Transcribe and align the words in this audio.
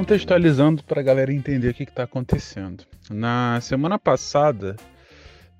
contextualizando 0.00 0.82
para 0.82 1.00
a 1.00 1.04
galera 1.04 1.30
entender 1.30 1.68
o 1.68 1.74
que 1.74 1.82
está 1.82 2.04
acontecendo. 2.04 2.84
Na 3.10 3.60
semana 3.60 3.98
passada, 3.98 4.74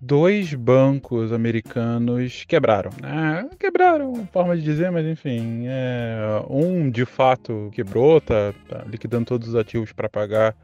dois 0.01 0.55
bancos 0.55 1.31
americanos 1.31 2.47
quebraram. 2.49 2.91
Né? 3.03 3.47
Quebraram, 3.59 4.27
forma 4.33 4.57
de 4.57 4.63
dizer, 4.63 4.91
mas 4.91 5.05
enfim. 5.05 5.65
É, 5.67 6.43
um 6.49 6.89
de 6.89 7.05
fato 7.05 7.69
quebrou, 7.75 8.19
tá, 8.19 8.55
tá 8.67 8.83
liquidando 8.87 9.27
todos 9.27 9.49
os 9.49 9.55
ativos 9.55 9.93
para 9.93 10.09
pagar 10.09 10.57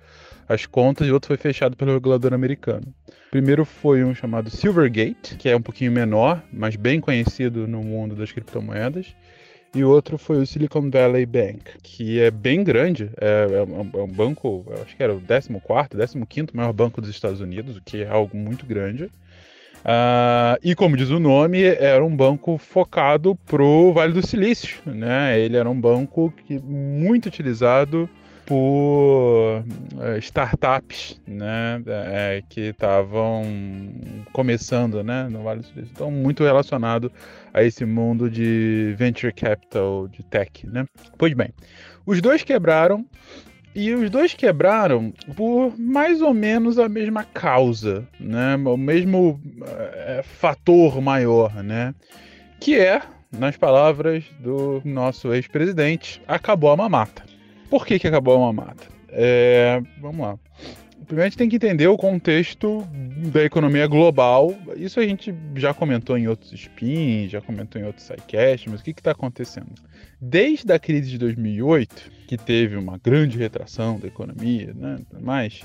as 0.48 0.64
contas, 0.64 1.06
e 1.06 1.12
outro 1.12 1.29
foi 1.29 1.36
fechado 1.36 1.77
pelo 1.77 1.93
regulador 1.93 2.32
americano. 2.32 2.86
O 3.08 3.30
primeiro 3.30 3.66
foi 3.66 4.02
um 4.02 4.14
chamado 4.14 4.48
Silvergate, 4.48 5.36
que 5.36 5.50
é 5.50 5.56
um 5.56 5.61
pouquinho 5.61 5.93
menor, 5.93 6.43
mas 6.50 6.77
bem 6.77 6.99
conhecido 6.99 7.68
no 7.68 7.82
mundo 7.82 8.16
das 8.16 8.32
criptomoedas. 8.32 9.14
E 9.76 9.85
o 9.85 9.90
outro 9.90 10.16
foi 10.16 10.39
o 10.39 10.46
Silicon 10.46 10.89
Valley 10.89 11.26
Bank, 11.26 11.61
que 11.82 12.18
é 12.18 12.30
bem 12.30 12.64
grande, 12.64 13.11
é, 13.21 13.46
é, 13.58 13.62
um, 13.62 13.90
é 13.93 14.02
um, 14.04 14.08
banco, 14.08 14.64
acho 14.82 14.96
que 14.96 15.02
era 15.02 15.14
o 15.14 15.21
14, 15.21 16.18
15 16.26 16.49
maior 16.54 16.72
banco 16.72 16.99
dos 16.99 17.11
Estados 17.11 17.43
Unidos, 17.43 17.76
o 17.76 17.82
que 17.82 18.02
é 18.02 18.08
algo 18.08 18.35
muito 18.35 18.64
grande. 18.64 19.04
Uh, 19.04 20.57
e 20.64 20.75
como 20.75 20.96
diz 20.96 21.11
o 21.11 21.21
nome, 21.21 21.62
era 21.62 22.02
um 22.02 22.16
banco 22.16 22.57
focado 22.57 23.36
pro 23.44 23.93
Vale 23.93 24.14
do 24.14 24.26
Silício, 24.26 24.79
né? 24.86 25.39
Ele 25.39 25.58
era 25.58 25.68
um 25.68 25.79
banco 25.79 26.32
que, 26.46 26.58
muito 26.58 27.27
utilizado 27.27 28.08
por 28.46 29.64
uh, 29.95 30.18
startups, 30.18 31.21
né? 31.27 31.82
É, 31.86 32.42
que 32.48 32.61
estavam 32.61 33.45
começando, 34.33 35.03
né? 35.03 35.28
No 35.28 35.42
Vale 35.42 35.61
do 35.61 35.67
Silício. 35.67 35.91
Então, 35.92 36.11
muito 36.11 36.45
relacionado 36.45 37.12
a 37.53 37.62
esse 37.62 37.84
mundo 37.84 38.30
de 38.30 38.94
venture 38.97 39.33
capital, 39.33 40.06
de 40.08 40.22
tech, 40.22 40.66
né? 40.66 40.86
Pois 41.19 41.34
bem, 41.34 41.50
os 42.06 42.22
dois 42.22 42.44
quebraram 42.44 43.05
e 43.75 43.92
os 43.92 44.08
dois 44.08 44.33
quebraram 44.33 45.12
por 45.34 45.77
mais 45.78 46.22
ou 46.22 46.33
menos 46.33 46.78
a 46.78 46.88
mesma 46.88 47.25
causa, 47.25 48.06
né? 48.19 48.56
O 48.56 48.77
mesmo 48.77 49.41
é, 49.92 50.22
fator 50.22 51.00
maior, 51.00 51.62
né? 51.64 51.94
Que 52.60 52.78
é, 52.78 53.03
nas 53.36 53.56
palavras 53.56 54.25
do 54.38 54.81
nosso 54.84 55.34
ex-presidente, 55.34 56.22
acabou 56.28 56.70
a 56.70 56.77
mamata. 56.77 57.25
Por 57.69 57.86
que, 57.86 57.98
que 57.98 58.06
acabou 58.06 58.36
a 58.36 58.39
mamata? 58.39 58.86
É, 59.09 59.81
vamos 60.00 60.20
lá. 60.20 60.39
Primeiro 61.06 61.27
a 61.27 61.28
gente 61.28 61.39
tem 61.39 61.48
que 61.48 61.56
entender 61.56 61.86
o 61.86 61.97
contexto 61.97 62.86
da 63.33 63.45
economia 63.45 63.86
global. 63.86 64.53
Isso 64.77 64.98
a 64.98 65.05
gente 65.05 65.33
já 65.55 65.72
comentou 65.72 66.19
em 66.19 66.27
outros 66.27 66.53
spins, 66.53 67.31
já 67.31 67.41
comentou 67.41 67.81
em 67.81 67.84
outros 67.84 68.06
sidecasts, 68.06 68.70
mas 68.70 68.81
o 68.81 68.84
que 68.84 68.91
está 68.91 69.12
acontecendo? 69.12 69.70
Desde 70.20 70.72
a 70.72 70.78
crise 70.78 71.11
de 71.11 71.19
2008, 71.19 72.11
que 72.27 72.37
teve 72.37 72.77
uma 72.77 72.98
grande 72.98 73.39
retração 73.39 74.00
da 74.00 74.09
economia, 74.09 74.75
né, 74.75 74.98
mais, 75.20 75.61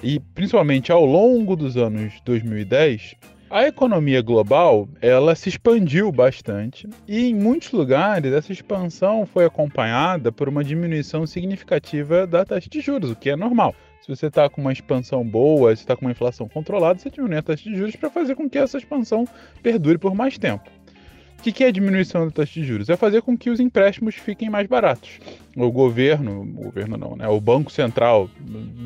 e 0.00 0.20
principalmente 0.20 0.92
ao 0.92 1.04
longo 1.04 1.56
dos 1.56 1.76
anos 1.76 2.12
2010, 2.24 3.16
a 3.54 3.68
economia 3.68 4.20
global 4.20 4.88
ela 5.00 5.32
se 5.36 5.48
expandiu 5.48 6.10
bastante 6.10 6.88
e 7.06 7.28
em 7.28 7.34
muitos 7.36 7.70
lugares 7.70 8.32
essa 8.32 8.52
expansão 8.52 9.24
foi 9.24 9.44
acompanhada 9.44 10.32
por 10.32 10.48
uma 10.48 10.64
diminuição 10.64 11.24
significativa 11.24 12.26
da 12.26 12.44
taxa 12.44 12.68
de 12.68 12.80
juros, 12.80 13.12
o 13.12 13.14
que 13.14 13.30
é 13.30 13.36
normal. 13.36 13.72
Se 14.00 14.08
você 14.08 14.26
está 14.26 14.50
com 14.50 14.60
uma 14.60 14.72
expansão 14.72 15.24
boa, 15.24 15.74
se 15.76 15.82
está 15.82 15.94
com 15.94 16.04
uma 16.04 16.10
inflação 16.10 16.48
controlada, 16.48 16.98
você 16.98 17.08
diminui 17.08 17.38
a 17.38 17.42
taxa 17.42 17.70
de 17.70 17.76
juros 17.76 17.94
para 17.94 18.10
fazer 18.10 18.34
com 18.34 18.50
que 18.50 18.58
essa 18.58 18.76
expansão 18.76 19.24
perdure 19.62 19.98
por 19.98 20.16
mais 20.16 20.36
tempo. 20.36 20.68
O 21.38 21.42
que 21.42 21.62
é 21.62 21.66
a 21.66 21.70
diminuição 21.70 22.24
da 22.24 22.30
taxa 22.30 22.54
de 22.54 22.64
juros? 22.64 22.88
É 22.88 22.96
fazer 22.96 23.20
com 23.20 23.36
que 23.36 23.50
os 23.50 23.60
empréstimos 23.60 24.14
fiquem 24.14 24.48
mais 24.48 24.66
baratos. 24.66 25.20
O 25.54 25.70
governo, 25.70 26.40
o 26.40 26.46
governo 26.46 26.96
não, 26.96 27.16
né? 27.16 27.28
O 27.28 27.38
Banco 27.38 27.70
Central 27.70 28.30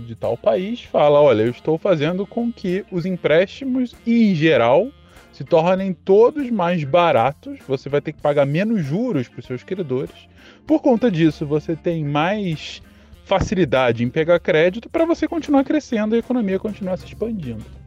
de 0.06 0.16
tal 0.16 0.36
país 0.36 0.82
fala: 0.82 1.20
olha, 1.20 1.42
eu 1.42 1.50
estou 1.50 1.78
fazendo 1.78 2.26
com 2.26 2.52
que 2.52 2.84
os 2.90 3.06
empréstimos, 3.06 3.94
em 4.04 4.34
geral, 4.34 4.88
se 5.32 5.44
tornem 5.44 5.92
todos 5.92 6.50
mais 6.50 6.82
baratos. 6.82 7.60
Você 7.68 7.88
vai 7.88 8.00
ter 8.00 8.12
que 8.12 8.20
pagar 8.20 8.44
menos 8.44 8.84
juros 8.84 9.28
para 9.28 9.38
os 9.38 9.46
seus 9.46 9.62
credores. 9.62 10.28
Por 10.66 10.82
conta 10.82 11.08
disso, 11.08 11.46
você 11.46 11.76
tem 11.76 12.04
mais 12.04 12.82
facilidade 13.24 14.02
em 14.02 14.08
pegar 14.08 14.40
crédito 14.40 14.88
para 14.88 15.04
você 15.04 15.28
continuar 15.28 15.62
crescendo 15.62 16.14
e 16.14 16.16
a 16.16 16.20
economia 16.20 16.58
continuar 16.58 16.96
se 16.96 17.04
expandindo. 17.04 17.77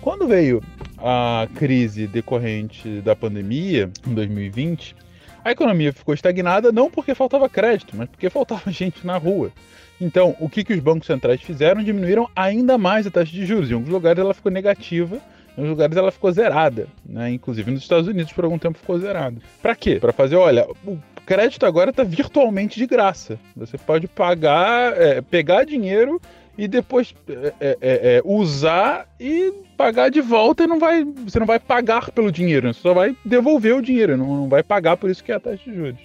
Quando 0.00 0.26
veio 0.28 0.62
a 0.98 1.48
crise 1.56 2.06
decorrente 2.06 3.00
da 3.00 3.16
pandemia, 3.16 3.90
em 4.06 4.14
2020, 4.14 4.94
a 5.44 5.50
economia 5.50 5.92
ficou 5.92 6.14
estagnada 6.14 6.70
não 6.70 6.90
porque 6.90 7.14
faltava 7.14 7.48
crédito, 7.48 7.96
mas 7.96 8.08
porque 8.08 8.30
faltava 8.30 8.70
gente 8.72 9.06
na 9.06 9.16
rua. 9.16 9.50
Então, 10.00 10.36
o 10.38 10.48
que, 10.48 10.62
que 10.62 10.72
os 10.72 10.78
bancos 10.78 11.06
centrais 11.06 11.42
fizeram? 11.42 11.82
Diminuíram 11.82 12.28
ainda 12.34 12.78
mais 12.78 13.06
a 13.06 13.10
taxa 13.10 13.32
de 13.32 13.44
juros. 13.44 13.70
Em 13.70 13.74
alguns 13.74 13.88
lugares 13.88 14.20
ela 14.20 14.32
ficou 14.32 14.52
negativa, 14.52 15.16
em 15.16 15.60
alguns 15.60 15.70
lugares 15.70 15.96
ela 15.96 16.12
ficou 16.12 16.30
zerada. 16.30 16.86
Né? 17.04 17.32
Inclusive 17.32 17.70
nos 17.72 17.82
Estados 17.82 18.06
Unidos, 18.06 18.32
por 18.32 18.44
algum 18.44 18.58
tempo, 18.58 18.78
ficou 18.78 18.98
zerada. 18.98 19.36
Para 19.60 19.74
quê? 19.74 19.96
Para 19.96 20.12
fazer, 20.12 20.36
olha, 20.36 20.68
o 20.86 20.98
crédito 21.26 21.66
agora 21.66 21.90
está 21.90 22.04
virtualmente 22.04 22.78
de 22.78 22.86
graça. 22.86 23.38
Você 23.56 23.76
pode 23.76 24.06
pagar, 24.06 24.96
é, 24.96 25.20
pegar 25.20 25.64
dinheiro 25.64 26.20
e 26.58 26.66
depois 26.66 27.14
é, 27.28 27.54
é, 27.60 27.78
é, 27.80 28.16
é 28.16 28.22
usar 28.24 29.06
e 29.18 29.52
pagar 29.76 30.10
de 30.10 30.20
volta 30.20 30.64
e 30.64 30.66
não 30.66 30.80
vai, 30.80 31.04
você 31.04 31.38
não 31.38 31.46
vai 31.46 31.60
pagar 31.60 32.10
pelo 32.10 32.32
dinheiro, 32.32 32.66
né? 32.66 32.72
você 32.72 32.80
só 32.80 32.92
vai 32.92 33.16
devolver 33.24 33.76
o 33.76 33.80
dinheiro, 33.80 34.16
não, 34.16 34.26
não 34.26 34.48
vai 34.48 34.64
pagar 34.64 34.96
por 34.96 35.08
isso 35.08 35.22
que 35.22 35.30
é 35.30 35.36
a 35.36 35.40
taxa 35.40 35.62
de 35.64 35.74
juros. 35.74 36.00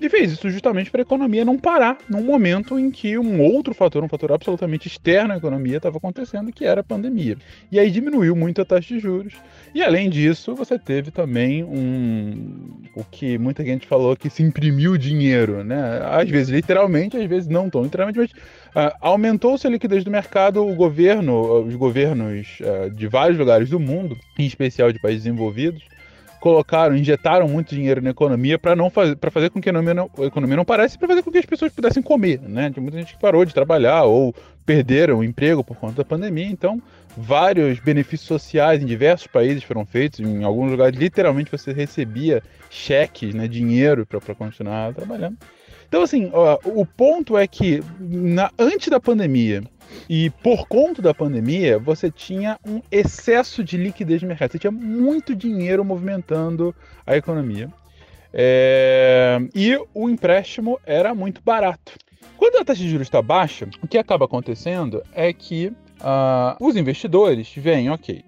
E 0.00 0.08
fez 0.08 0.32
isso 0.32 0.48
justamente 0.50 0.90
para 0.90 1.00
a 1.00 1.02
economia 1.02 1.44
não 1.44 1.58
parar 1.58 1.98
num 2.08 2.22
momento 2.22 2.78
em 2.78 2.90
que 2.90 3.18
um 3.18 3.40
outro 3.40 3.74
fator, 3.74 4.02
um 4.02 4.08
fator 4.08 4.32
absolutamente 4.32 4.88
externo 4.88 5.34
à 5.34 5.36
economia 5.36 5.76
estava 5.76 5.98
acontecendo, 5.98 6.52
que 6.52 6.64
era 6.64 6.80
a 6.80 6.84
pandemia. 6.84 7.36
E 7.70 7.78
aí 7.78 7.90
diminuiu 7.90 8.34
muito 8.36 8.60
a 8.60 8.64
taxa 8.64 8.94
de 8.94 9.00
juros. 9.00 9.34
E 9.74 9.82
além 9.82 10.08
disso, 10.08 10.54
você 10.54 10.78
teve 10.78 11.10
também 11.10 11.62
um 11.64 12.76
o 12.94 13.04
que 13.04 13.36
muita 13.36 13.64
gente 13.64 13.86
falou 13.86 14.16
que 14.16 14.30
se 14.30 14.42
imprimiu 14.42 14.96
dinheiro, 14.96 15.62
né? 15.62 16.00
Às 16.04 16.28
vezes 16.28 16.48
literalmente, 16.48 17.16
às 17.16 17.26
vezes 17.26 17.48
não 17.48 17.68
tão 17.68 17.82
literalmente, 17.82 18.18
mas 18.18 18.30
uh, 18.30 18.96
aumentou-se 19.00 19.66
a 19.66 19.70
liquidez 19.70 20.02
do 20.02 20.10
mercado, 20.10 20.66
o 20.66 20.74
governo, 20.74 21.66
os 21.66 21.74
governos 21.74 22.58
uh, 22.60 22.90
de 22.90 23.06
vários 23.06 23.38
lugares 23.38 23.68
do 23.68 23.78
mundo, 23.78 24.16
em 24.38 24.46
especial 24.46 24.92
de 24.92 24.98
países 24.98 25.24
desenvolvidos, 25.24 25.82
colocaram, 26.40 26.96
injetaram 26.96 27.48
muito 27.48 27.74
dinheiro 27.74 28.00
na 28.00 28.10
economia 28.10 28.58
para 28.58 28.76
não 28.76 28.90
fazer, 28.90 29.16
para 29.16 29.30
fazer 29.30 29.50
com 29.50 29.60
que 29.60 29.68
a 29.68 29.72
economia 29.72 29.94
não, 29.94 30.10
a 30.18 30.22
economia 30.24 30.56
não 30.56 30.64
para 30.64 30.88
fazer 30.88 31.22
com 31.22 31.30
que 31.30 31.38
as 31.38 31.46
pessoas 31.46 31.72
pudessem 31.72 32.02
comer, 32.02 32.40
né? 32.40 32.70
Tem 32.70 32.82
muita 32.82 32.98
gente 32.98 33.14
que 33.14 33.20
parou 33.20 33.44
de 33.44 33.54
trabalhar 33.54 34.04
ou 34.04 34.34
perderam 34.64 35.18
o 35.18 35.24
emprego 35.24 35.62
por 35.62 35.76
conta 35.76 35.96
da 35.96 36.04
pandemia, 36.04 36.46
então 36.46 36.82
vários 37.16 37.78
benefícios 37.78 38.26
sociais 38.26 38.82
em 38.82 38.86
diversos 38.86 39.26
países 39.26 39.62
foram 39.62 39.86
feitos, 39.86 40.20
em 40.20 40.42
alguns 40.42 40.70
lugares 40.70 40.98
literalmente 40.98 41.50
você 41.50 41.72
recebia 41.72 42.42
cheques, 42.68 43.32
né, 43.32 43.46
dinheiro 43.46 44.04
para 44.04 44.34
continuar 44.34 44.92
trabalhando. 44.92 45.36
Então 45.88 46.02
assim, 46.02 46.30
ó, 46.32 46.58
o 46.64 46.84
ponto 46.84 47.38
é 47.38 47.46
que 47.46 47.80
na, 48.00 48.50
antes 48.58 48.88
da 48.88 48.98
pandemia 48.98 49.62
e 50.08 50.30
por 50.30 50.66
conta 50.66 51.00
da 51.00 51.14
pandemia, 51.14 51.78
você 51.78 52.10
tinha 52.10 52.58
um 52.66 52.80
excesso 52.90 53.62
de 53.64 53.76
liquidez 53.76 54.22
no 54.22 54.28
mercado. 54.28 54.52
Você 54.52 54.58
tinha 54.58 54.70
muito 54.70 55.34
dinheiro 55.34 55.84
movimentando 55.84 56.74
a 57.06 57.16
economia. 57.16 57.68
É... 58.32 59.38
E 59.54 59.78
o 59.94 60.08
empréstimo 60.08 60.78
era 60.84 61.14
muito 61.14 61.40
barato. 61.44 61.92
Quando 62.36 62.58
a 62.58 62.64
taxa 62.64 62.82
de 62.82 62.88
juros 62.88 63.06
está 63.06 63.22
baixa, 63.22 63.68
o 63.82 63.88
que 63.88 63.96
acaba 63.96 64.26
acontecendo 64.26 65.02
é 65.12 65.32
que 65.32 65.72
Uh, 66.00 66.56
os 66.60 66.76
investidores 66.76 67.50
veem, 67.56 67.90
ok, 67.90 68.22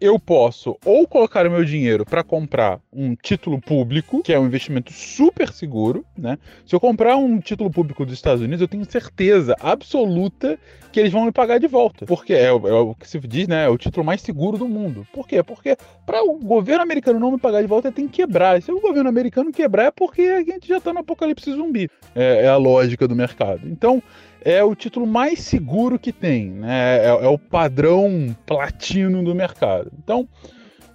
eu 0.00 0.18
posso 0.18 0.78
ou 0.84 1.06
colocar 1.06 1.46
o 1.46 1.50
meu 1.50 1.64
dinheiro 1.64 2.04
para 2.04 2.22
comprar 2.22 2.80
um 2.92 3.16
título 3.16 3.60
público, 3.60 4.22
que 4.22 4.32
é 4.32 4.38
um 4.38 4.46
investimento 4.46 4.92
super 4.92 5.52
seguro, 5.52 6.04
né? 6.16 6.38
Se 6.64 6.74
eu 6.74 6.80
comprar 6.80 7.16
um 7.16 7.40
título 7.40 7.70
público 7.70 8.04
dos 8.04 8.14
Estados 8.14 8.40
Unidos, 8.40 8.60
eu 8.60 8.68
tenho 8.68 8.84
certeza 8.84 9.56
absoluta 9.60 10.58
que 10.92 11.00
eles 11.00 11.10
vão 11.10 11.24
me 11.24 11.32
pagar 11.32 11.58
de 11.58 11.66
volta, 11.66 12.06
porque 12.06 12.34
é, 12.34 12.46
é 12.46 12.52
o 12.52 12.94
que 12.94 13.08
se 13.08 13.18
diz, 13.20 13.48
né? 13.48 13.64
É 13.64 13.68
o 13.68 13.78
título 13.78 14.04
mais 14.04 14.20
seguro 14.20 14.56
do 14.56 14.68
mundo. 14.68 15.06
Por 15.12 15.26
quê? 15.26 15.42
Porque 15.42 15.76
para 16.06 16.22
o 16.22 16.38
governo 16.38 16.82
americano 16.82 17.18
não 17.18 17.32
me 17.32 17.38
pagar 17.38 17.62
de 17.62 17.66
volta, 17.66 17.90
tem 17.90 18.06
que 18.06 18.22
quebrar. 18.22 18.58
E 18.58 18.62
se 18.62 18.70
o 18.70 18.80
governo 18.80 19.08
americano 19.08 19.50
quebrar, 19.50 19.86
é 19.86 19.90
porque 19.90 20.22
a 20.22 20.42
gente 20.42 20.68
já 20.68 20.76
está 20.76 20.92
no 20.92 21.00
apocalipse 21.00 21.50
zumbi. 21.50 21.90
É, 22.14 22.44
é 22.44 22.48
a 22.48 22.56
lógica 22.56 23.08
do 23.08 23.16
mercado. 23.16 23.66
Então, 23.66 24.02
é 24.44 24.62
o 24.62 24.74
título 24.74 25.06
mais 25.06 25.40
seguro 25.40 25.98
que 25.98 26.12
tem, 26.12 26.50
né? 26.50 26.98
É, 26.98 27.06
é, 27.06 27.28
o 27.28 27.38
padrão 27.38 28.36
platino 28.46 29.22
do 29.22 29.34
mercado. 29.34 29.90
Então, 30.02 30.28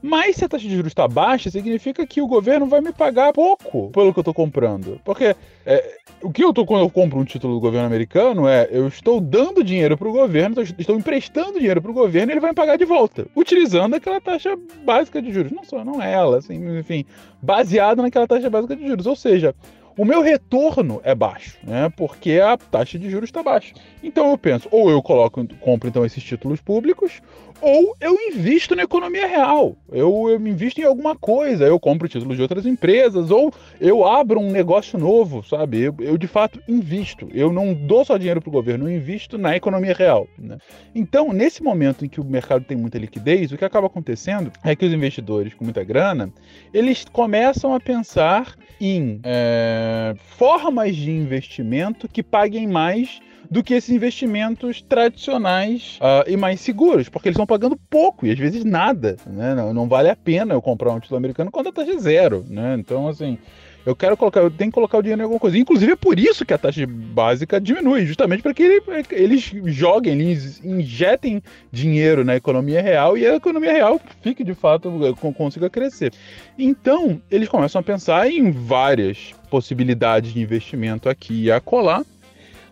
mas 0.01 0.35
se 0.35 0.45
a 0.45 0.49
taxa 0.49 0.67
de 0.67 0.75
juros 0.75 0.91
está 0.91 1.07
baixa, 1.07 1.49
significa 1.49 2.05
que 2.05 2.21
o 2.21 2.27
governo 2.27 2.65
vai 2.67 2.81
me 2.81 2.91
pagar 2.93 3.33
pouco 3.33 3.89
pelo 3.91 4.13
que 4.13 4.19
eu 4.19 4.21
estou 4.21 4.33
comprando. 4.33 5.01
Porque 5.03 5.35
é, 5.65 5.97
o 6.21 6.31
que 6.31 6.43
eu 6.43 6.53
tô 6.53 6.65
quando 6.65 6.83
eu 6.83 6.89
compro 6.89 7.19
um 7.19 7.25
título 7.25 7.55
do 7.55 7.59
governo 7.59 7.87
americano 7.87 8.47
é 8.47 8.67
eu 8.71 8.87
estou 8.87 9.19
dando 9.19 9.63
dinheiro 9.63 9.97
para 9.97 10.07
o 10.07 10.11
governo, 10.11 10.61
estou 10.61 10.95
emprestando 10.95 11.59
dinheiro 11.59 11.81
para 11.81 11.91
o 11.91 11.93
governo 11.93 12.31
e 12.31 12.33
ele 12.33 12.39
vai 12.39 12.51
me 12.51 12.55
pagar 12.55 12.77
de 12.77 12.85
volta, 12.85 13.27
utilizando 13.35 13.95
aquela 13.95 14.21
taxa 14.21 14.57
básica 14.85 15.21
de 15.21 15.31
juros. 15.31 15.51
Não 15.51 15.63
só, 15.63 15.83
não 15.83 16.01
é 16.01 16.13
ela, 16.13 16.37
assim, 16.37 16.79
enfim, 16.79 17.03
baseado 17.41 18.01
naquela 18.01 18.27
taxa 18.27 18.49
básica 18.49 18.75
de 18.75 18.87
juros. 18.87 19.05
Ou 19.07 19.15
seja, 19.15 19.55
o 19.97 20.05
meu 20.05 20.21
retorno 20.21 21.01
é 21.03 21.15
baixo, 21.15 21.57
né? 21.63 21.91
Porque 21.97 22.39
a 22.39 22.55
taxa 22.55 22.99
de 22.99 23.09
juros 23.09 23.29
está 23.29 23.41
baixa. 23.41 23.73
Então 24.03 24.29
eu 24.29 24.37
penso, 24.37 24.67
ou 24.71 24.89
eu 24.89 25.01
coloco, 25.01 25.45
compro 25.59 25.89
então 25.89 26.05
esses 26.05 26.23
títulos 26.23 26.61
públicos, 26.61 27.19
ou 27.59 27.95
eu 27.99 28.15
invisto 28.29 28.75
na 28.75 28.83
economia 28.83 29.25
real. 29.25 29.75
Eu, 29.91 30.29
eu 30.29 30.47
invisto 30.47 30.79
em 30.79 30.83
alguma 30.83 31.15
coisa, 31.15 31.65
eu 31.65 31.79
compro 31.79 32.07
títulos 32.07 32.35
de 32.35 32.41
outras 32.41 32.65
empresas, 32.65 33.31
ou 33.31 33.51
eu 33.81 34.05
abro 34.05 34.39
um 34.39 34.51
negócio 34.51 34.99
novo, 34.99 35.43
sabe? 35.43 35.81
Eu, 35.81 35.95
eu 35.99 36.17
de 36.17 36.27
fato 36.27 36.61
invisto. 36.67 37.27
Eu 37.33 37.51
não 37.51 37.73
dou 37.73 38.05
só 38.05 38.17
dinheiro 38.17 38.41
para 38.41 38.49
o 38.49 38.53
governo, 38.53 38.87
eu 38.87 38.95
invisto 38.95 39.37
na 39.37 39.55
economia 39.55 39.93
real. 39.93 40.27
Né? 40.37 40.57
Então, 40.93 41.33
nesse 41.33 41.63
momento 41.63 42.05
em 42.05 42.09
que 42.09 42.21
o 42.21 42.23
mercado 42.23 42.63
tem 42.63 42.77
muita 42.77 42.99
liquidez, 42.99 43.51
o 43.51 43.57
que 43.57 43.65
acaba 43.65 43.87
acontecendo 43.87 44.51
é 44.63 44.75
que 44.75 44.85
os 44.85 44.93
investidores 44.93 45.53
com 45.53 45.63
muita 45.63 45.83
grana, 45.83 46.31
eles 46.73 47.05
começam 47.05 47.73
a 47.73 47.79
pensar 47.79 48.55
em 48.79 49.19
é, 49.23 50.15
formas 50.37 50.95
de 50.95 51.11
investimento 51.11 52.07
que 52.07 52.21
paguem 52.21 52.67
mais 52.67 53.19
do 53.49 53.63
que 53.63 53.73
esses 53.73 53.89
investimentos 53.89 54.81
tradicionais 54.81 55.99
uh, 56.01 56.29
e 56.29 56.35
mais 56.35 56.59
seguros, 56.59 57.09
porque 57.09 57.29
eles 57.29 57.35
estão 57.35 57.45
pagando 57.45 57.77
pouco 57.89 58.25
e 58.25 58.31
às 58.31 58.37
vezes 58.37 58.63
nada, 58.63 59.15
né? 59.25 59.55
Não, 59.55 59.73
não, 59.73 59.87
vale 59.87 60.09
a 60.09 60.15
pena 60.15 60.53
eu 60.53 60.61
comprar 60.61 60.91
um 60.91 60.99
título 60.99 61.17
americano 61.17 61.49
quando 61.49 61.67
a 61.67 61.71
taxa 61.71 61.91
é 61.91 61.97
zero, 61.97 62.45
né? 62.49 62.75
Então, 62.77 63.07
assim, 63.07 63.37
eu 63.87 63.95
quero 63.95 64.17
colocar, 64.17 64.41
eu 64.41 64.51
tenho 64.51 64.69
que 64.69 64.75
colocar 64.75 64.97
o 64.97 65.01
dinheiro 65.01 65.21
em 65.21 65.23
alguma 65.23 65.39
coisa. 65.39 65.57
Inclusive 65.57 65.93
é 65.93 65.95
por 65.95 66.19
isso 66.19 66.45
que 66.45 66.53
a 66.53 66.57
taxa 66.57 66.85
básica 66.85 67.57
diminui, 67.57 68.05
justamente 68.05 68.43
para 68.43 68.53
que 68.53 68.61
ele, 68.61 68.81
eles 69.11 69.49
joguem, 69.67 70.19
eles 70.19 70.61
injetem 70.61 71.41
dinheiro 71.71 72.25
na 72.25 72.35
economia 72.35 72.81
real 72.81 73.17
e 73.17 73.25
a 73.25 73.37
economia 73.37 73.71
real 73.71 73.97
fique 74.21 74.43
de 74.43 74.53
fato 74.53 74.91
consiga 75.37 75.69
crescer. 75.69 76.11
Então, 76.59 77.21
eles 77.31 77.47
começam 77.47 77.79
a 77.79 77.83
pensar 77.83 78.29
em 78.29 78.51
várias 78.51 79.33
possibilidades 79.49 80.33
de 80.33 80.41
investimento 80.41 81.07
aqui 81.07 81.45
e 81.45 81.51
acolá 81.51 82.03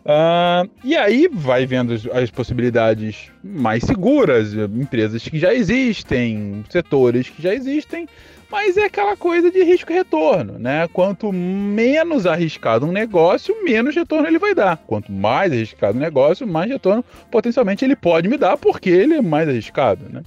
Uh, 0.05 0.69
e 0.83 0.95
aí 0.95 1.27
vai 1.27 1.65
vendo 1.65 1.91
as, 1.91 2.05
as, 2.05 2.29
possibilidades 2.29 3.31
mais 3.43 3.81
seguras, 3.83 4.53
empresas 4.53 5.27
que 5.27 5.39
já 5.39 5.51
existem, 5.51 6.63
setores 6.69 7.27
que 7.27 7.41
já 7.41 7.55
existem, 7.55 8.07
mas 8.51 8.77
é 8.77 8.85
aquela 8.85 9.15
coisa 9.17 9.49
de 9.51 9.63
risco 9.63 9.91
e 9.91 9.95
retorno, 9.95 10.59
né? 10.59 10.87
Quanto 10.93 11.31
menos 11.31 12.25
arriscado 12.25 12.85
um 12.85 12.91
negócio, 12.91 13.55
menos 13.63 13.95
retorno 13.95 14.27
ele 14.27 14.39
vai 14.39 14.53
dar. 14.53 14.77
Quanto 14.85 15.11
mais 15.11 15.51
arriscado 15.51 15.97
o 15.97 16.01
negócio, 16.01 16.47
mais 16.47 16.69
retorno 16.69 17.03
potencialmente 17.31 17.83
ele 17.83 17.95
pode 17.95 18.27
me 18.27 18.37
dar, 18.37 18.57
porque 18.57 18.89
ele 18.89 19.15
é 19.15 19.21
mais 19.21 19.49
arriscado, 19.49 20.05
né? 20.09 20.21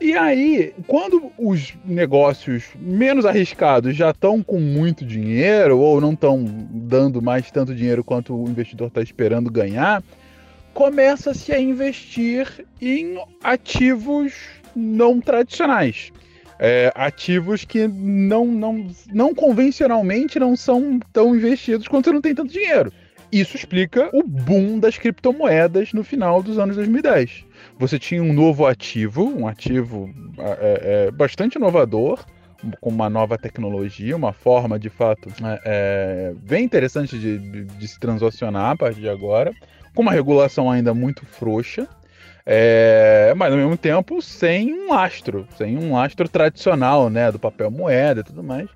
E 0.00 0.12
aí, 0.12 0.74
quando 0.86 1.30
os 1.38 1.72
negócios 1.84 2.64
menos 2.76 3.24
arriscados 3.24 3.96
já 3.96 4.10
estão 4.10 4.42
com 4.42 4.58
muito 4.58 5.04
dinheiro 5.04 5.78
ou 5.78 6.00
não 6.00 6.12
estão 6.12 6.44
dando 6.44 7.22
mais 7.22 7.50
tanto 7.50 7.74
dinheiro 7.74 8.02
quanto 8.02 8.34
o 8.34 8.48
investidor 8.48 8.88
está 8.88 9.00
esperando 9.00 9.50
ganhar, 9.50 10.02
começa-se 10.74 11.52
a 11.52 11.60
investir 11.60 12.66
em 12.82 13.16
ativos 13.42 14.34
não 14.74 15.20
tradicionais. 15.20 16.12
É, 16.58 16.92
ativos 16.94 17.64
que 17.64 17.88
não, 17.88 18.46
não, 18.46 18.86
não 19.12 19.34
convencionalmente 19.34 20.38
não 20.38 20.56
são 20.56 21.00
tão 21.12 21.34
investidos 21.34 21.88
quando 21.88 22.04
você 22.04 22.12
não 22.12 22.20
tem 22.20 22.34
tanto 22.34 22.52
dinheiro. 22.52 22.92
Isso 23.32 23.56
explica 23.56 24.08
o 24.12 24.22
boom 24.22 24.78
das 24.78 24.96
criptomoedas 24.96 25.92
no 25.92 26.04
final 26.04 26.40
dos 26.40 26.56
anos 26.56 26.76
2010. 26.76 27.44
Você 27.80 27.98
tinha 27.98 28.22
um 28.22 28.32
novo 28.32 28.64
ativo, 28.64 29.24
um 29.24 29.48
ativo 29.48 30.08
é, 30.38 31.06
é, 31.08 31.10
bastante 31.10 31.56
inovador, 31.56 32.24
com 32.80 32.90
uma 32.90 33.10
nova 33.10 33.36
tecnologia, 33.36 34.16
uma 34.16 34.32
forma 34.32 34.78
de 34.78 34.88
fato 34.88 35.28
é, 35.42 35.60
é 35.64 36.34
bem 36.34 36.64
interessante 36.64 37.18
de, 37.18 37.38
de, 37.38 37.64
de, 37.64 37.88
se 37.88 37.98
transacionar 37.98 38.70
a 38.70 38.76
partir 38.76 39.00
de 39.00 39.08
agora, 39.08 39.52
com 39.94 40.02
uma 40.02 40.12
regulação 40.12 40.70
ainda 40.70 40.94
muito 40.94 41.26
frouxa, 41.26 41.88
é, 42.46 43.32
mas 43.36 43.52
ao 43.52 43.58
mesmo 43.58 43.76
tempo 43.76 44.20
sem 44.20 44.72
um 44.72 44.90
lastro, 44.90 45.46
sem 45.56 45.78
um 45.78 45.94
lastro 45.94 46.28
tradicional, 46.28 47.08
né, 47.08 47.32
do 47.32 47.38
papel 47.38 47.70
moeda 47.70 48.20
e 48.20 48.24
tudo 48.24 48.42
mais. 48.42 48.68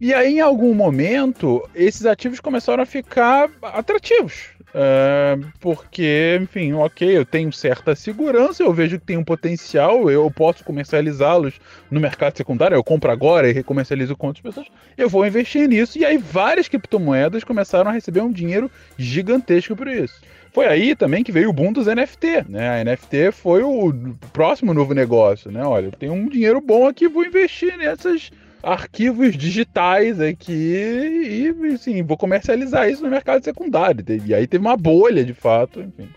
E 0.00 0.12
aí, 0.12 0.34
em 0.34 0.40
algum 0.40 0.74
momento, 0.74 1.66
esses 1.74 2.04
ativos 2.04 2.38
começaram 2.38 2.82
a 2.82 2.86
ficar 2.86 3.50
atrativos. 3.62 4.50
É, 4.78 5.38
porque, 5.58 6.38
enfim, 6.38 6.74
ok, 6.74 7.16
eu 7.16 7.24
tenho 7.24 7.50
certa 7.50 7.94
segurança, 7.94 8.62
eu 8.62 8.74
vejo 8.74 9.00
que 9.00 9.06
tem 9.06 9.16
um 9.16 9.24
potencial, 9.24 10.10
eu 10.10 10.30
posso 10.30 10.62
comercializá-los 10.62 11.54
no 11.90 11.98
mercado 11.98 12.36
secundário, 12.36 12.74
eu 12.74 12.84
compro 12.84 13.10
agora 13.10 13.48
e 13.48 13.54
recomercializo 13.54 14.14
com 14.14 14.26
outras 14.26 14.42
pessoas, 14.42 14.66
eu 14.98 15.08
vou 15.08 15.26
investir 15.26 15.66
nisso. 15.66 15.98
E 15.98 16.04
aí, 16.04 16.18
várias 16.18 16.68
criptomoedas 16.68 17.42
começaram 17.42 17.88
a 17.88 17.94
receber 17.94 18.20
um 18.20 18.30
dinheiro 18.30 18.70
gigantesco 18.98 19.74
por 19.74 19.88
isso. 19.88 20.20
Foi 20.52 20.66
aí 20.66 20.94
também 20.94 21.24
que 21.24 21.32
veio 21.32 21.48
o 21.48 21.54
boom 21.54 21.72
dos 21.72 21.86
NFT, 21.86 22.44
né? 22.46 22.78
A 22.78 22.84
NFT 22.84 23.32
foi 23.32 23.62
o 23.62 23.94
próximo 24.30 24.74
novo 24.74 24.92
negócio, 24.92 25.50
né? 25.50 25.64
Olha, 25.64 25.90
tenho 25.90 26.12
um 26.12 26.28
dinheiro 26.28 26.60
bom 26.60 26.86
aqui, 26.86 27.08
vou 27.08 27.24
investir 27.24 27.78
nessas 27.78 28.30
arquivos 28.66 29.36
digitais 29.36 30.20
aqui 30.20 30.52
e, 30.52 31.72
assim, 31.72 32.02
vou 32.02 32.16
comercializar 32.16 32.88
isso 32.90 33.04
no 33.04 33.08
mercado 33.08 33.44
secundário. 33.44 34.04
E 34.26 34.34
aí 34.34 34.44
teve 34.44 34.66
uma 34.66 34.76
bolha, 34.76 35.24
de 35.24 35.32
fato, 35.32 35.80
enfim. 35.80 36.08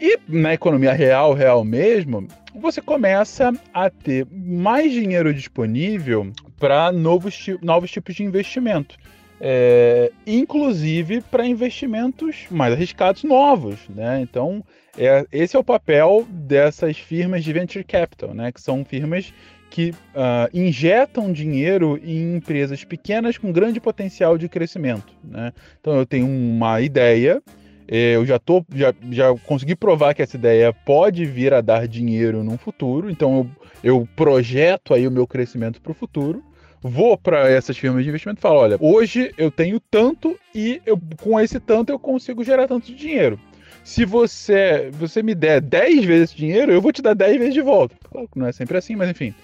E 0.00 0.16
na 0.28 0.54
economia 0.54 0.92
real, 0.92 1.34
real 1.34 1.64
mesmo, 1.64 2.28
você 2.54 2.80
começa 2.80 3.52
a 3.74 3.90
ter 3.90 4.26
mais 4.30 4.92
dinheiro 4.92 5.34
disponível 5.34 6.30
para 6.56 6.92
novos, 6.92 7.46
novos 7.60 7.90
tipos 7.90 8.14
de 8.14 8.22
investimento. 8.22 8.96
É, 9.40 10.12
inclusive 10.24 11.20
para 11.20 11.44
investimentos 11.44 12.46
mais 12.48 12.72
arriscados 12.74 13.24
novos, 13.24 13.80
né? 13.88 14.20
Então, 14.20 14.64
é, 14.96 15.26
esse 15.32 15.56
é 15.56 15.58
o 15.58 15.64
papel 15.64 16.24
dessas 16.28 16.96
firmas 16.96 17.42
de 17.42 17.52
venture 17.52 17.82
capital, 17.82 18.32
né? 18.34 18.52
Que 18.52 18.60
são 18.60 18.84
firmas 18.84 19.34
que 19.72 19.88
uh, 19.88 20.50
injetam 20.52 21.32
dinheiro 21.32 21.98
em 22.04 22.36
empresas 22.36 22.84
pequenas 22.84 23.38
com 23.38 23.50
grande 23.50 23.80
potencial 23.80 24.36
de 24.36 24.46
crescimento. 24.46 25.14
Né? 25.24 25.50
Então 25.80 25.96
eu 25.96 26.04
tenho 26.04 26.26
uma 26.26 26.82
ideia, 26.82 27.42
eh, 27.88 28.16
eu 28.16 28.26
já, 28.26 28.38
tô, 28.38 28.62
já, 28.74 28.92
já 29.10 29.34
consegui 29.46 29.74
provar 29.74 30.12
que 30.12 30.20
essa 30.20 30.36
ideia 30.36 30.74
pode 30.74 31.24
vir 31.24 31.54
a 31.54 31.62
dar 31.62 31.88
dinheiro 31.88 32.44
no 32.44 32.58
futuro, 32.58 33.08
então 33.08 33.48
eu, 33.82 33.92
eu 33.98 34.08
projeto 34.14 34.92
aí 34.92 35.08
o 35.08 35.10
meu 35.10 35.26
crescimento 35.26 35.80
para 35.80 35.92
o 35.92 35.94
futuro. 35.94 36.44
Vou 36.82 37.16
para 37.16 37.48
essas 37.48 37.78
firmas 37.78 38.02
de 38.02 38.10
investimento 38.10 38.40
e 38.40 38.42
falo: 38.42 38.58
olha, 38.58 38.76
hoje 38.78 39.32
eu 39.38 39.50
tenho 39.50 39.80
tanto 39.80 40.38
e 40.54 40.82
eu, 40.84 41.00
com 41.18 41.40
esse 41.40 41.58
tanto 41.58 41.90
eu 41.90 41.98
consigo 41.98 42.44
gerar 42.44 42.68
tanto 42.68 42.88
de 42.88 42.94
dinheiro 42.94 43.40
se 43.84 44.04
você 44.04 44.90
você 44.92 45.22
me 45.22 45.34
der 45.34 45.60
10 45.60 46.04
vezes 46.04 46.34
dinheiro, 46.34 46.72
eu 46.72 46.80
vou 46.80 46.92
te 46.92 47.02
dar 47.02 47.14
10 47.14 47.38
vezes 47.38 47.54
de 47.54 47.62
volta. 47.62 47.96
Claro 48.10 48.28
que 48.28 48.38
não 48.38 48.46
é 48.46 48.52
sempre 48.52 48.76
assim, 48.78 48.96
mas 48.96 49.10
enfim. 49.10 49.34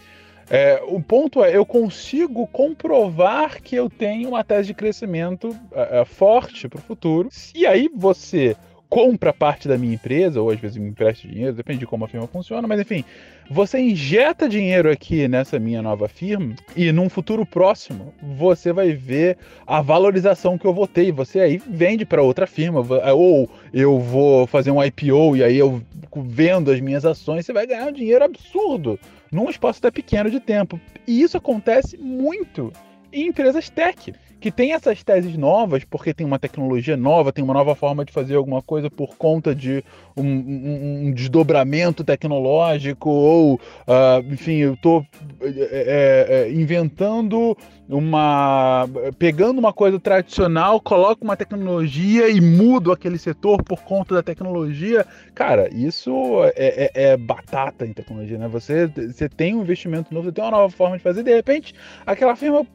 É, 0.51 0.83
o 0.87 1.01
ponto 1.01 1.45
é, 1.45 1.55
eu 1.55 1.67
consigo 1.67 2.47
comprovar 2.47 3.61
que 3.63 3.77
eu 3.77 3.91
tenho 3.91 4.31
uma 4.31 4.43
tese 4.43 4.69
de 4.69 4.75
crescimento 4.75 5.55
é, 5.73 6.01
é 6.01 6.05
forte 6.05 6.69
para 6.69 6.79
o 6.79 6.83
futuro. 6.83 7.29
E 7.55 7.67
aí 7.67 7.91
você 7.95 8.57
compra 8.89 9.35
parte 9.35 9.69
da 9.69 9.77
minha 9.77 9.95
empresa, 9.95 10.41
ou 10.41 10.51
às 10.51 10.59
vezes 10.59 10.79
me 10.79 10.89
empresta 10.89 11.29
dinheiro, 11.29 11.53
depende 11.53 11.81
de 11.81 11.87
como 11.87 12.07
a 12.07 12.09
firma 12.09 12.27
funciona, 12.27 12.67
mas 12.67 12.81
enfim, 12.81 13.05
você 13.51 13.79
injeta 13.79 14.49
dinheiro 14.49 14.91
aqui 14.91 15.29
nessa 15.29 15.59
minha 15.59 15.83
nova 15.83 16.09
firma 16.09 16.55
e 16.75 16.91
num 16.91 17.11
futuro 17.11 17.45
próximo 17.45 18.15
você 18.23 18.73
vai 18.73 18.93
ver 18.93 19.37
a 19.67 19.83
valorização 19.83 20.57
que 20.57 20.67
eu 20.67 20.89
e 20.97 21.13
você 21.13 21.41
aí 21.41 21.63
vende 21.69 22.07
para 22.07 22.23
outra 22.23 22.47
firma, 22.47 22.81
ou 23.13 23.51
eu 23.75 23.99
vou 23.99 24.47
fazer 24.47 24.71
um 24.71 24.83
IPO 24.83 25.37
e 25.37 25.45
aí 25.45 25.59
eu 25.59 25.83
vendo 26.17 26.71
as 26.71 26.81
minhas 26.81 27.05
ações, 27.05 27.45
você 27.45 27.53
vai 27.53 27.67
ganhar 27.67 27.89
um 27.89 27.93
dinheiro 27.93 28.25
absurdo 28.25 28.99
num 29.31 29.49
espaço 29.49 29.79
até 29.79 29.91
pequeno 29.91 30.31
de 30.31 30.41
tempo. 30.41 30.81
E 31.07 31.23
isso 31.23 31.37
acontece 31.37 31.97
muito 31.97 32.73
em 33.13 33.29
empresas 33.29 33.71
tech, 33.71 34.13
que 34.41 34.53
tem 34.53 34.73
essas 34.73 35.03
teses 35.03 35.37
novas, 35.37 35.85
porque 35.85 36.15
tem 36.15 36.27
uma 36.27 36.39
tecnologia 36.39 36.97
nova, 36.97 37.33
tem 37.33 37.43
uma 37.43 37.55
nova 37.55 37.75
forma 37.75 38.05
de 38.05 38.13
fazer 38.13 38.37
alguma 38.37 38.63
coisa 38.63 38.89
por 38.89 39.17
conta 39.17 39.55
de 39.55 39.85
um, 40.17 40.25
um, 40.25 41.07
um 41.07 41.13
desdobramento 41.13 42.05
tecnológico, 42.05 43.11
ou, 43.11 43.55
uh, 43.55 44.33
enfim, 44.33 44.57
eu 44.57 44.75
estou 44.75 45.05
é, 45.41 45.49
é, 45.49 46.27
é, 46.29 46.53
inventando 46.53 47.57
uma. 47.89 48.87
pegando 49.19 49.59
uma 49.59 49.73
coisa 49.73 49.99
tradicional, 49.99 50.81
coloco 50.81 51.25
uma 51.25 51.37
tecnologia 51.37 52.29
e 52.29 52.41
mudo 52.41 52.93
aquele 52.93 53.19
setor 53.19 53.63
por 53.63 53.83
conta 53.83 54.15
da 54.15 54.23
tecnologia. 54.23 55.07
Cara, 55.35 55.69
isso 55.75 56.13
é, 56.55 56.91
é, 56.95 57.13
é 57.13 57.17
batata 57.17 57.87
em 57.87 57.93
tecnologia, 57.93 58.39
né? 58.39 58.47
Você, 58.49 58.87
você 58.87 59.29
tem 59.29 59.55
um 59.55 59.63
investimento 59.63 60.13
novo, 60.13 60.27
você 60.27 60.33
tem 60.33 60.45
uma 60.45 60.51
nova 60.51 60.71
forma 60.71 60.97
de 60.97 61.03
fazer, 61.03 61.23
de 61.23 61.35
repente, 61.35 61.75
aquela 62.07 62.37
firma 62.37 62.67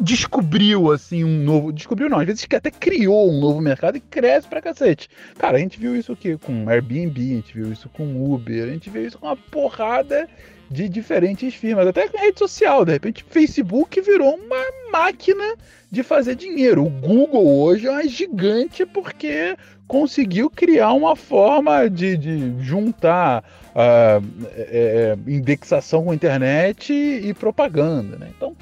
descobriu 0.00 0.90
assim 0.90 1.22
um 1.22 1.44
novo. 1.44 1.72
Descobriu 1.72 2.08
não, 2.08 2.18
às 2.18 2.26
vezes 2.26 2.46
até 2.52 2.70
criou 2.70 3.30
um 3.30 3.40
novo 3.40 3.60
mercado 3.60 3.96
e 3.96 4.00
cresce 4.00 4.48
pra 4.48 4.60
cacete. 4.60 5.08
Cara, 5.38 5.56
a 5.56 5.60
gente 5.60 5.78
viu 5.78 5.94
isso 5.96 6.12
aqui 6.12 6.36
com 6.36 6.68
Airbnb, 6.68 7.20
a 7.20 7.36
gente 7.36 7.54
viu 7.54 7.72
isso 7.72 7.88
com 7.90 8.32
Uber, 8.32 8.64
a 8.64 8.72
gente 8.72 8.90
viu 8.90 9.06
isso 9.06 9.18
com 9.18 9.26
uma 9.26 9.36
porrada 9.36 10.28
de 10.68 10.88
diferentes 10.88 11.54
firmas, 11.54 11.86
até 11.86 12.08
com 12.08 12.18
rede 12.18 12.38
social. 12.38 12.84
De 12.84 12.92
repente, 12.92 13.24
Facebook 13.28 14.00
virou 14.00 14.34
uma 14.34 14.64
máquina 14.90 15.54
de 15.90 16.02
fazer 16.02 16.34
dinheiro. 16.34 16.84
O 16.84 16.90
Google 16.90 17.60
hoje 17.60 17.86
é 17.86 17.90
uma 17.90 18.08
gigante 18.08 18.84
porque 18.86 19.56
conseguiu 19.86 20.48
criar 20.48 20.92
uma 20.94 21.14
forma 21.14 21.88
de, 21.88 22.16
de 22.16 22.64
juntar 22.64 23.44
uh, 23.74 24.24
é, 24.56 25.14
indexação 25.26 26.04
com 26.04 26.14
internet 26.14 26.92
e, 26.92 27.28
e 27.28 27.34
propaganda. 27.34 28.16
Né? 28.16 28.30
Então, 28.34 28.56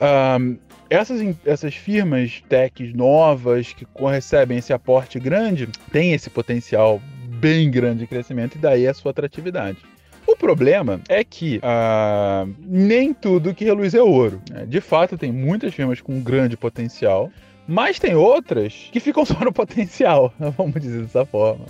uh, 0.00 0.58
essas, 0.90 1.36
essas 1.44 1.74
firmas 1.74 2.42
techs 2.48 2.94
novas 2.94 3.72
que 3.72 3.86
recebem 4.00 4.58
esse 4.58 4.72
aporte 4.72 5.18
grande 5.18 5.68
têm 5.92 6.12
esse 6.12 6.30
potencial 6.30 7.00
bem 7.40 7.70
grande 7.70 8.00
de 8.00 8.06
crescimento 8.06 8.56
e 8.56 8.58
daí 8.58 8.86
a 8.86 8.94
sua 8.94 9.10
atratividade. 9.10 9.78
O 10.26 10.36
problema 10.36 11.00
é 11.08 11.24
que 11.24 11.58
uh, 11.58 12.54
nem 12.60 13.14
tudo 13.14 13.54
que 13.54 13.64
reluz 13.64 13.94
é 13.94 14.02
ouro. 14.02 14.42
Né? 14.50 14.66
De 14.66 14.80
fato, 14.80 15.16
tem 15.16 15.32
muitas 15.32 15.72
firmas 15.72 16.00
com 16.00 16.20
grande 16.20 16.56
potencial, 16.56 17.30
mas 17.66 17.98
tem 17.98 18.14
outras 18.14 18.88
que 18.92 19.00
ficam 19.00 19.24
só 19.26 19.40
no 19.40 19.52
potencial, 19.52 20.32
vamos 20.56 20.80
dizer 20.80 21.02
dessa 21.02 21.24
forma. 21.24 21.64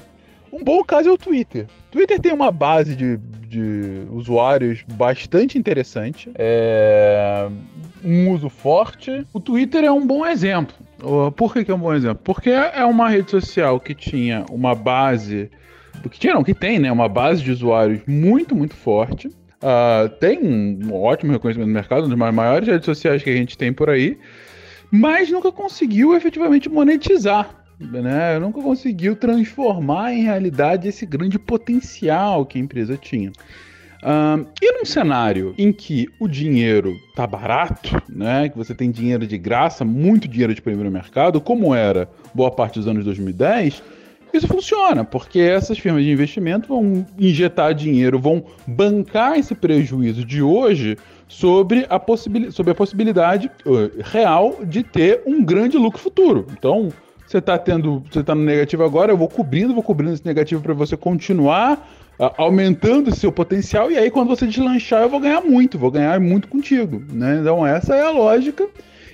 Um 0.52 0.64
bom 0.64 0.82
caso 0.82 1.08
é 1.08 1.12
o 1.12 1.18
Twitter. 1.18 1.66
Twitter 1.90 2.20
tem 2.20 2.32
uma 2.32 2.50
base 2.50 2.94
de, 2.94 3.16
de 3.48 4.06
usuários 4.10 4.82
bastante 4.92 5.58
interessante, 5.58 6.30
é 6.34 7.48
um 8.04 8.30
uso 8.30 8.48
forte. 8.48 9.26
O 9.32 9.40
Twitter 9.40 9.84
é 9.84 9.92
um 9.92 10.06
bom 10.06 10.26
exemplo. 10.26 10.74
Por 11.36 11.52
que, 11.52 11.64
que 11.64 11.70
é 11.70 11.74
um 11.74 11.78
bom 11.78 11.94
exemplo? 11.94 12.20
Porque 12.24 12.50
é 12.50 12.84
uma 12.84 13.08
rede 13.08 13.30
social 13.30 13.78
que 13.78 13.94
tinha 13.94 14.44
uma 14.50 14.74
base 14.74 15.50
que 16.08 16.18
tinha 16.18 16.34
não, 16.34 16.44
que 16.44 16.54
tem, 16.54 16.78
né, 16.78 16.92
uma 16.92 17.08
base 17.08 17.42
de 17.42 17.50
usuários 17.50 18.00
muito, 18.06 18.54
muito 18.54 18.74
forte. 18.74 19.28
Uh, 19.28 20.08
tem 20.20 20.38
um 20.38 20.94
ótimo 20.94 21.32
reconhecimento 21.32 21.68
no 21.68 21.74
mercado, 21.74 22.06
uma 22.06 22.26
das 22.26 22.34
maiores 22.34 22.68
redes 22.68 22.84
sociais 22.84 23.22
que 23.22 23.30
a 23.30 23.34
gente 23.34 23.58
tem 23.58 23.72
por 23.72 23.90
aí, 23.90 24.16
mas 24.90 25.30
nunca 25.30 25.50
conseguiu 25.50 26.14
efetivamente 26.14 26.68
monetizar. 26.68 27.50
Né? 27.80 28.38
Nunca 28.38 28.60
conseguiu 28.60 29.14
transformar 29.14 30.12
em 30.12 30.22
realidade 30.22 30.88
esse 30.88 31.06
grande 31.06 31.38
potencial 31.38 32.44
que 32.44 32.58
a 32.58 32.60
empresa 32.60 32.96
tinha. 32.96 33.32
E 34.62 34.72
num 34.78 34.84
cenário 34.84 35.54
em 35.58 35.72
que 35.72 36.08
o 36.20 36.28
dinheiro 36.28 36.96
tá 37.16 37.26
barato, 37.26 38.00
né, 38.08 38.48
que 38.48 38.56
você 38.56 38.74
tem 38.74 38.90
dinheiro 38.90 39.26
de 39.26 39.36
graça, 39.36 39.84
muito 39.84 40.28
dinheiro 40.28 40.54
disponível 40.54 40.84
no 40.84 40.90
mercado, 40.90 41.40
como 41.40 41.74
era 41.74 42.08
boa 42.32 42.50
parte 42.50 42.78
dos 42.78 42.86
anos 42.86 43.04
2010, 43.04 43.82
isso 44.32 44.46
funciona, 44.46 45.04
porque 45.04 45.40
essas 45.40 45.78
firmas 45.78 46.04
de 46.04 46.12
investimento 46.12 46.68
vão 46.68 47.04
injetar 47.18 47.74
dinheiro, 47.74 48.18
vão 48.18 48.44
bancar 48.66 49.38
esse 49.38 49.54
prejuízo 49.54 50.24
de 50.24 50.42
hoje 50.42 50.96
sobre 51.26 51.86
a, 51.88 52.00
sobre 52.52 52.72
a 52.72 52.74
possibilidade 52.74 53.50
uh, 53.64 53.90
real 54.04 54.58
de 54.64 54.82
ter 54.82 55.22
um 55.26 55.42
grande 55.42 55.78
lucro 55.78 55.98
futuro. 55.98 56.46
Então, 56.52 56.90
você 57.28 57.38
está 57.38 57.58
tendo, 57.58 58.02
você 58.10 58.24
tá 58.24 58.34
no 58.34 58.42
negativo 58.42 58.82
agora, 58.82 59.12
eu 59.12 59.16
vou 59.16 59.28
cobrindo, 59.28 59.74
vou 59.74 59.82
cobrindo 59.82 60.14
esse 60.14 60.24
negativo 60.24 60.62
para 60.62 60.72
você 60.72 60.96
continuar 60.96 61.86
uh, 62.18 62.30
aumentando 62.38 63.14
seu 63.14 63.30
potencial 63.30 63.90
e 63.90 63.98
aí 63.98 64.10
quando 64.10 64.28
você 64.28 64.46
deslanchar 64.46 65.02
eu 65.02 65.10
vou 65.10 65.20
ganhar 65.20 65.42
muito, 65.42 65.78
vou 65.78 65.90
ganhar 65.90 66.18
muito 66.18 66.48
contigo, 66.48 67.04
né? 67.12 67.38
Então 67.40 67.66
essa 67.66 67.94
é 67.94 68.02
a 68.02 68.10
lógica 68.10 68.66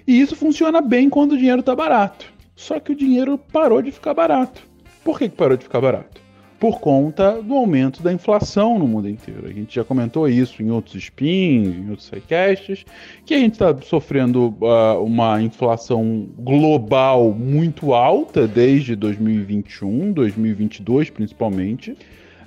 e 0.06 0.20
isso 0.20 0.36
funciona 0.36 0.80
bem 0.80 1.10
quando 1.10 1.32
o 1.32 1.36
dinheiro 1.36 1.58
está 1.60 1.74
barato. 1.74 2.32
Só 2.54 2.78
que 2.78 2.92
o 2.92 2.96
dinheiro 2.96 3.36
parou 3.36 3.82
de 3.82 3.90
ficar 3.90 4.14
barato. 4.14 4.62
Por 5.02 5.18
que, 5.18 5.28
que 5.28 5.36
parou 5.36 5.56
de 5.56 5.64
ficar 5.64 5.80
barato? 5.80 6.23
Por 6.64 6.80
conta 6.80 7.42
do 7.42 7.52
aumento 7.52 8.02
da 8.02 8.10
inflação 8.10 8.78
no 8.78 8.88
mundo 8.88 9.06
inteiro. 9.06 9.46
A 9.46 9.52
gente 9.52 9.74
já 9.74 9.84
comentou 9.84 10.26
isso 10.26 10.62
em 10.62 10.70
outros 10.70 10.94
spins, 10.94 11.76
em 11.76 11.90
outros 11.90 12.08
sidecasts, 12.08 12.86
que 13.26 13.34
a 13.34 13.38
gente 13.38 13.52
está 13.52 13.76
sofrendo 13.82 14.56
uh, 14.62 15.04
uma 15.04 15.42
inflação 15.42 16.26
global 16.38 17.32
muito 17.32 17.92
alta 17.92 18.48
desde 18.48 18.96
2021, 18.96 20.10
2022 20.12 21.10
principalmente. 21.10 21.94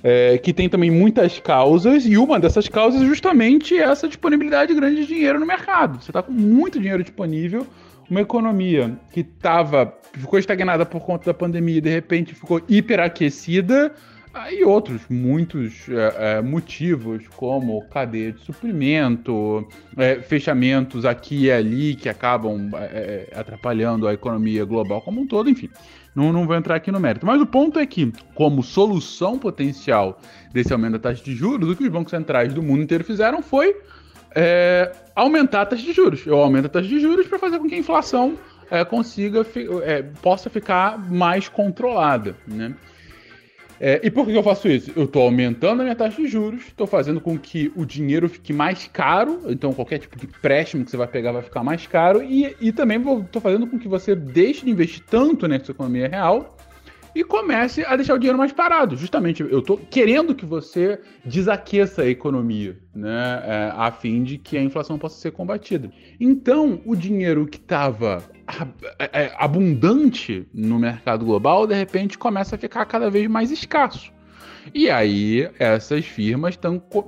É, 0.02 0.36
que 0.38 0.52
tem 0.52 0.68
também 0.68 0.90
muitas 0.90 1.38
causas, 1.38 2.04
e 2.04 2.16
uma 2.16 2.40
dessas 2.40 2.68
causas 2.68 3.02
é 3.02 3.04
justamente 3.04 3.78
essa 3.78 4.08
disponibilidade 4.08 4.74
grande 4.74 5.02
de 5.02 5.06
dinheiro 5.06 5.38
no 5.38 5.46
mercado. 5.46 6.02
Você 6.02 6.10
está 6.10 6.22
com 6.22 6.32
muito 6.32 6.80
dinheiro 6.80 7.04
disponível 7.04 7.64
uma 8.10 8.20
economia 8.20 8.98
que 9.12 9.22
tava, 9.22 9.94
ficou 10.12 10.38
estagnada 10.38 10.86
por 10.86 11.00
conta 11.00 11.26
da 11.26 11.34
pandemia 11.34 11.78
e 11.78 11.80
de 11.80 11.90
repente 11.90 12.34
ficou 12.34 12.60
hiperaquecida, 12.68 13.94
e 14.52 14.64
outros 14.64 15.02
muitos 15.08 15.88
é, 15.88 16.36
é, 16.38 16.42
motivos, 16.42 17.26
como 17.36 17.82
cadeia 17.88 18.32
de 18.32 18.40
suprimento, 18.40 19.66
é, 19.96 20.16
fechamentos 20.20 21.04
aqui 21.04 21.46
e 21.46 21.50
ali 21.50 21.94
que 21.94 22.08
acabam 22.08 22.70
é, 22.74 23.28
é, 23.32 23.38
atrapalhando 23.38 24.06
a 24.06 24.14
economia 24.14 24.64
global 24.64 25.00
como 25.00 25.20
um 25.20 25.26
todo, 25.26 25.50
enfim. 25.50 25.68
Não, 26.14 26.32
não 26.32 26.46
vou 26.46 26.56
entrar 26.56 26.76
aqui 26.76 26.90
no 26.90 27.00
mérito. 27.00 27.26
Mas 27.26 27.40
o 27.40 27.46
ponto 27.46 27.78
é 27.78 27.86
que, 27.86 28.12
como 28.34 28.62
solução 28.62 29.38
potencial 29.38 30.20
desse 30.52 30.72
aumento 30.72 30.92
da 30.92 30.98
taxa 30.98 31.22
de 31.22 31.34
juros, 31.34 31.68
o 31.70 31.76
que 31.76 31.84
os 31.84 31.90
bancos 31.90 32.10
centrais 32.10 32.52
do 32.52 32.62
mundo 32.62 32.82
inteiro 32.82 33.04
fizeram 33.04 33.42
foi 33.42 33.74
é, 34.34 34.92
aumentar 35.14 35.62
a 35.62 35.66
taxa 35.66 35.82
de 35.82 35.92
juros. 35.92 36.26
Eu 36.26 36.38
aumento 36.38 36.66
a 36.66 36.68
taxa 36.68 36.88
de 36.88 37.00
juros 37.00 37.26
para 37.26 37.38
fazer 37.38 37.58
com 37.58 37.68
que 37.68 37.74
a 37.74 37.78
inflação 37.78 38.38
é, 38.70 38.84
consiga 38.84 39.46
é, 39.84 40.02
possa 40.22 40.50
ficar 40.50 40.98
mais 41.10 41.48
controlada, 41.48 42.36
né? 42.46 42.74
É, 43.80 44.00
e 44.02 44.10
por 44.10 44.26
que 44.26 44.34
eu 44.34 44.42
faço 44.42 44.68
isso? 44.68 44.92
Eu 44.96 45.04
estou 45.04 45.22
aumentando 45.22 45.80
a 45.80 45.84
minha 45.84 45.94
taxa 45.94 46.20
de 46.20 46.26
juros, 46.26 46.66
estou 46.66 46.86
fazendo 46.86 47.20
com 47.20 47.38
que 47.38 47.70
o 47.76 47.84
dinheiro 47.84 48.28
fique 48.28 48.52
mais 48.52 48.88
caro, 48.92 49.42
então 49.46 49.72
qualquer 49.72 49.98
tipo 49.98 50.16
de 50.18 50.26
empréstimo 50.26 50.84
que 50.84 50.90
você 50.90 50.96
vai 50.96 51.06
pegar 51.06 51.30
vai 51.30 51.42
ficar 51.42 51.62
mais 51.62 51.86
caro, 51.86 52.20
e, 52.20 52.56
e 52.60 52.72
também 52.72 52.98
estou 52.98 53.40
fazendo 53.40 53.68
com 53.68 53.78
que 53.78 53.86
você 53.86 54.16
deixe 54.16 54.64
de 54.64 54.72
investir 54.72 55.04
tanto 55.08 55.46
nessa 55.46 55.70
economia 55.70 56.08
real 56.08 56.57
e 57.14 57.24
comece 57.24 57.84
a 57.84 57.96
deixar 57.96 58.14
o 58.14 58.18
dinheiro 58.18 58.38
mais 58.38 58.52
parado. 58.52 58.96
Justamente, 58.96 59.42
eu 59.42 59.58
estou 59.58 59.78
querendo 59.78 60.34
que 60.34 60.44
você 60.44 61.00
desaqueça 61.24 62.02
a 62.02 62.08
economia, 62.08 62.78
né, 62.94 63.42
é, 63.44 63.72
a 63.74 63.90
fim 63.90 64.22
de 64.22 64.38
que 64.38 64.56
a 64.56 64.62
inflação 64.62 64.98
possa 64.98 65.20
ser 65.20 65.32
combatida. 65.32 65.90
Então, 66.20 66.80
o 66.84 66.94
dinheiro 66.94 67.46
que 67.46 67.58
estava 67.58 68.22
é, 68.98 69.24
é, 69.24 69.32
abundante 69.36 70.46
no 70.52 70.78
mercado 70.78 71.24
global, 71.24 71.66
de 71.66 71.74
repente 71.74 72.16
começa 72.16 72.56
a 72.56 72.58
ficar 72.58 72.84
cada 72.86 73.10
vez 73.10 73.28
mais 73.28 73.50
escasso. 73.50 74.12
E 74.74 74.90
aí, 74.90 75.48
essas 75.58 76.04
firmas 76.04 76.58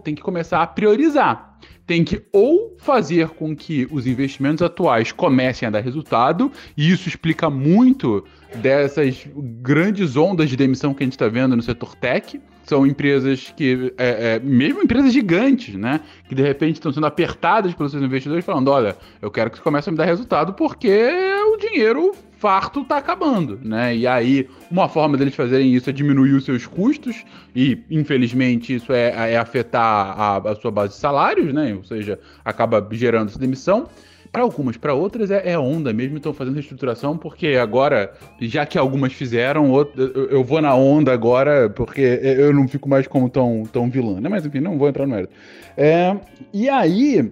têm 0.03 0.15
que 0.15 0.23
começar 0.23 0.63
a 0.63 0.67
priorizar 0.67 1.51
tem 1.91 2.05
que 2.05 2.23
ou 2.33 2.77
fazer 2.79 3.31
com 3.31 3.57
que 3.57 3.89
os 3.91 4.07
investimentos 4.07 4.63
atuais 4.63 5.11
comecem 5.11 5.67
a 5.67 5.73
dar 5.73 5.81
resultado, 5.81 6.53
e 6.77 6.89
isso 6.89 7.09
explica 7.09 7.51
muito 7.51 8.25
dessas 8.63 9.27
grandes 9.61 10.17
ondas 10.17 10.49
de 10.49 10.57
demissão 10.57 10.95
que 10.95 11.03
a 11.03 11.07
gente 11.07 11.15
está 11.15 11.27
vendo 11.27 11.57
no 11.57 11.63
setor 11.63 11.97
tech. 11.97 12.41
São 12.63 12.87
empresas 12.87 13.53
que, 13.57 13.93
é, 13.99 14.37
é, 14.37 14.39
mesmo 14.39 14.81
empresas 14.81 15.13
gigantes, 15.13 15.75
né? 15.75 16.01
Que 16.29 16.35
de 16.37 16.43
repente 16.43 16.75
estão 16.75 16.93
sendo 16.93 17.07
apertadas 17.07 17.75
pelos 17.75 17.91
seus 17.91 18.05
investidores, 18.05 18.45
falando: 18.45 18.69
olha, 18.69 18.97
eu 19.21 19.29
quero 19.29 19.51
que 19.51 19.57
você 19.57 19.63
comece 19.65 19.89
a 19.89 19.93
me 19.93 19.99
dar 19.99 20.05
resultado 20.05 20.53
porque 20.53 20.97
o 21.53 21.57
dinheiro 21.57 22.13
farto 22.41 22.81
está 22.81 22.97
acabando, 22.97 23.61
né? 23.63 23.95
E 23.95 24.07
aí, 24.07 24.49
uma 24.71 24.89
forma 24.89 25.15
deles 25.19 25.35
fazerem 25.35 25.75
isso 25.75 25.91
é 25.91 25.93
diminuir 25.93 26.33
os 26.33 26.47
seus 26.47 26.67
custos, 26.67 27.23
e 27.55 27.79
infelizmente 27.91 28.75
isso 28.75 28.95
é, 28.95 29.33
é 29.35 29.37
afetar 29.37 30.19
a, 30.19 30.37
a, 30.39 30.57
sua 30.57 30.71
base 30.71 30.95
de 30.95 31.01
salários, 31.01 31.53
né? 31.53 31.75
Ou 31.75 31.85
seja, 31.85 32.19
acaba 32.43 32.85
gerando 32.93 33.29
essa 33.29 33.39
demissão. 33.39 33.87
Para 34.33 34.43
algumas, 34.43 34.77
para 34.79 34.95
outras 34.95 35.31
é, 35.31 35.51
é, 35.51 35.59
onda 35.59 35.93
mesmo, 35.93 36.17
estão 36.17 36.33
fazendo 36.33 36.55
reestruturação, 36.55 37.19
porque 37.19 37.49
agora, 37.49 38.15
já 38.41 38.65
que 38.65 38.79
algumas 38.79 39.13
fizeram, 39.13 39.73
eu 40.31 40.43
vou 40.43 40.63
na 40.63 40.75
onda 40.75 41.13
agora, 41.13 41.69
porque 41.69 42.01
eu 42.01 42.55
não 42.55 42.67
fico 42.67 42.89
mais 42.89 43.07
como 43.07 43.29
tão, 43.29 43.65
tão 43.71 43.91
vilã, 43.91 44.19
né? 44.19 44.31
Mas 44.31 44.47
enfim, 44.47 44.61
não 44.61 44.79
vou 44.79 44.89
entrar 44.89 45.05
no 45.05 45.13
mérito. 45.13 45.35
É, 45.77 46.17
e 46.55 46.71
aí, 46.71 47.31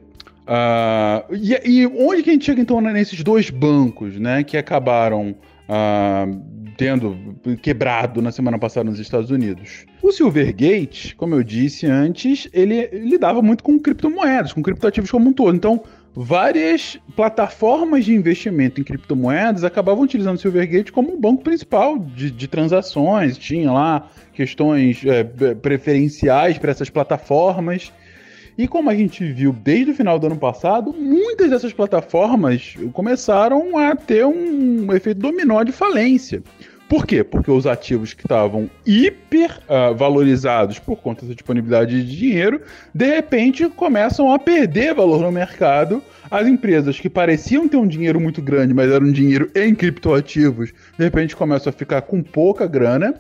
Uh, 0.48 1.34
e, 1.34 1.80
e, 1.82 1.86
onde 1.86 2.22
que 2.22 2.30
a 2.30 2.32
gente 2.32 2.46
chega 2.46 2.62
então 2.62 2.80
nesses 2.80 3.22
dois 3.22 3.50
bancos, 3.50 4.18
né, 4.18 4.42
que 4.42 4.56
acabaram 4.56 5.34
uh, 5.68 6.40
tendo 6.78 7.36
quebrado 7.60 8.22
na 8.22 8.32
semana 8.32 8.58
passada 8.58 8.88
nos 8.88 8.98
Estados 8.98 9.30
Unidos? 9.30 9.84
O 10.02 10.10
Silvergate, 10.10 11.14
como 11.16 11.34
eu 11.34 11.42
disse 11.42 11.84
antes, 11.84 12.48
ele 12.50 12.86
lidava 12.92 13.42
muito 13.42 13.62
com 13.62 13.78
criptomoedas, 13.78 14.54
com 14.54 14.62
criptoativos 14.62 15.10
como 15.10 15.28
um 15.28 15.32
todo. 15.34 15.54
Então, 15.54 15.82
várias 16.14 16.98
plataformas 17.14 18.06
de 18.06 18.14
investimento 18.14 18.80
em 18.80 18.84
criptomoedas 18.84 19.64
acabavam 19.64 20.04
utilizando 20.04 20.36
o 20.36 20.40
Silvergate 20.40 20.90
como 20.90 21.12
um 21.12 21.20
banco 21.20 21.44
principal 21.44 21.98
de, 21.98 22.30
de 22.30 22.48
transações. 22.48 23.36
Tinha 23.36 23.70
lá 23.70 24.08
questões 24.32 25.04
é, 25.04 25.24
preferenciais 25.54 26.56
para 26.56 26.70
essas 26.70 26.88
plataformas. 26.88 27.92
E 28.58 28.66
como 28.66 28.90
a 28.90 28.94
gente 28.94 29.24
viu 29.32 29.52
desde 29.52 29.92
o 29.92 29.94
final 29.94 30.18
do 30.18 30.26
ano 30.26 30.36
passado, 30.36 30.92
muitas 30.92 31.48
dessas 31.48 31.72
plataformas 31.72 32.74
começaram 32.92 33.78
a 33.78 33.94
ter 33.94 34.26
um 34.26 34.92
efeito 34.92 35.20
dominó 35.20 35.62
de 35.62 35.70
falência. 35.70 36.42
Por 36.88 37.06
quê? 37.06 37.22
Porque 37.22 37.50
os 37.50 37.66
ativos 37.66 38.14
que 38.14 38.22
estavam 38.22 38.68
hiper 38.84 39.60
uh, 39.68 39.94
valorizados 39.94 40.78
por 40.78 40.96
conta 40.96 41.24
da 41.24 41.34
disponibilidade 41.34 42.02
de 42.02 42.16
dinheiro, 42.16 42.62
de 42.94 43.04
repente 43.04 43.68
começam 43.68 44.32
a 44.32 44.38
perder 44.38 44.94
valor 44.94 45.20
no 45.20 45.30
mercado. 45.30 46.02
As 46.30 46.48
empresas 46.48 46.98
que 46.98 47.10
pareciam 47.10 47.68
ter 47.68 47.76
um 47.76 47.86
dinheiro 47.86 48.18
muito 48.18 48.40
grande, 48.40 48.72
mas 48.72 48.90
era 48.90 49.04
um 49.04 49.12
dinheiro 49.12 49.50
em 49.54 49.74
criptoativos, 49.74 50.72
de 50.96 51.04
repente 51.04 51.36
começam 51.36 51.70
a 51.70 51.72
ficar 51.72 52.02
com 52.02 52.22
pouca 52.22 52.66
grana. 52.66 53.14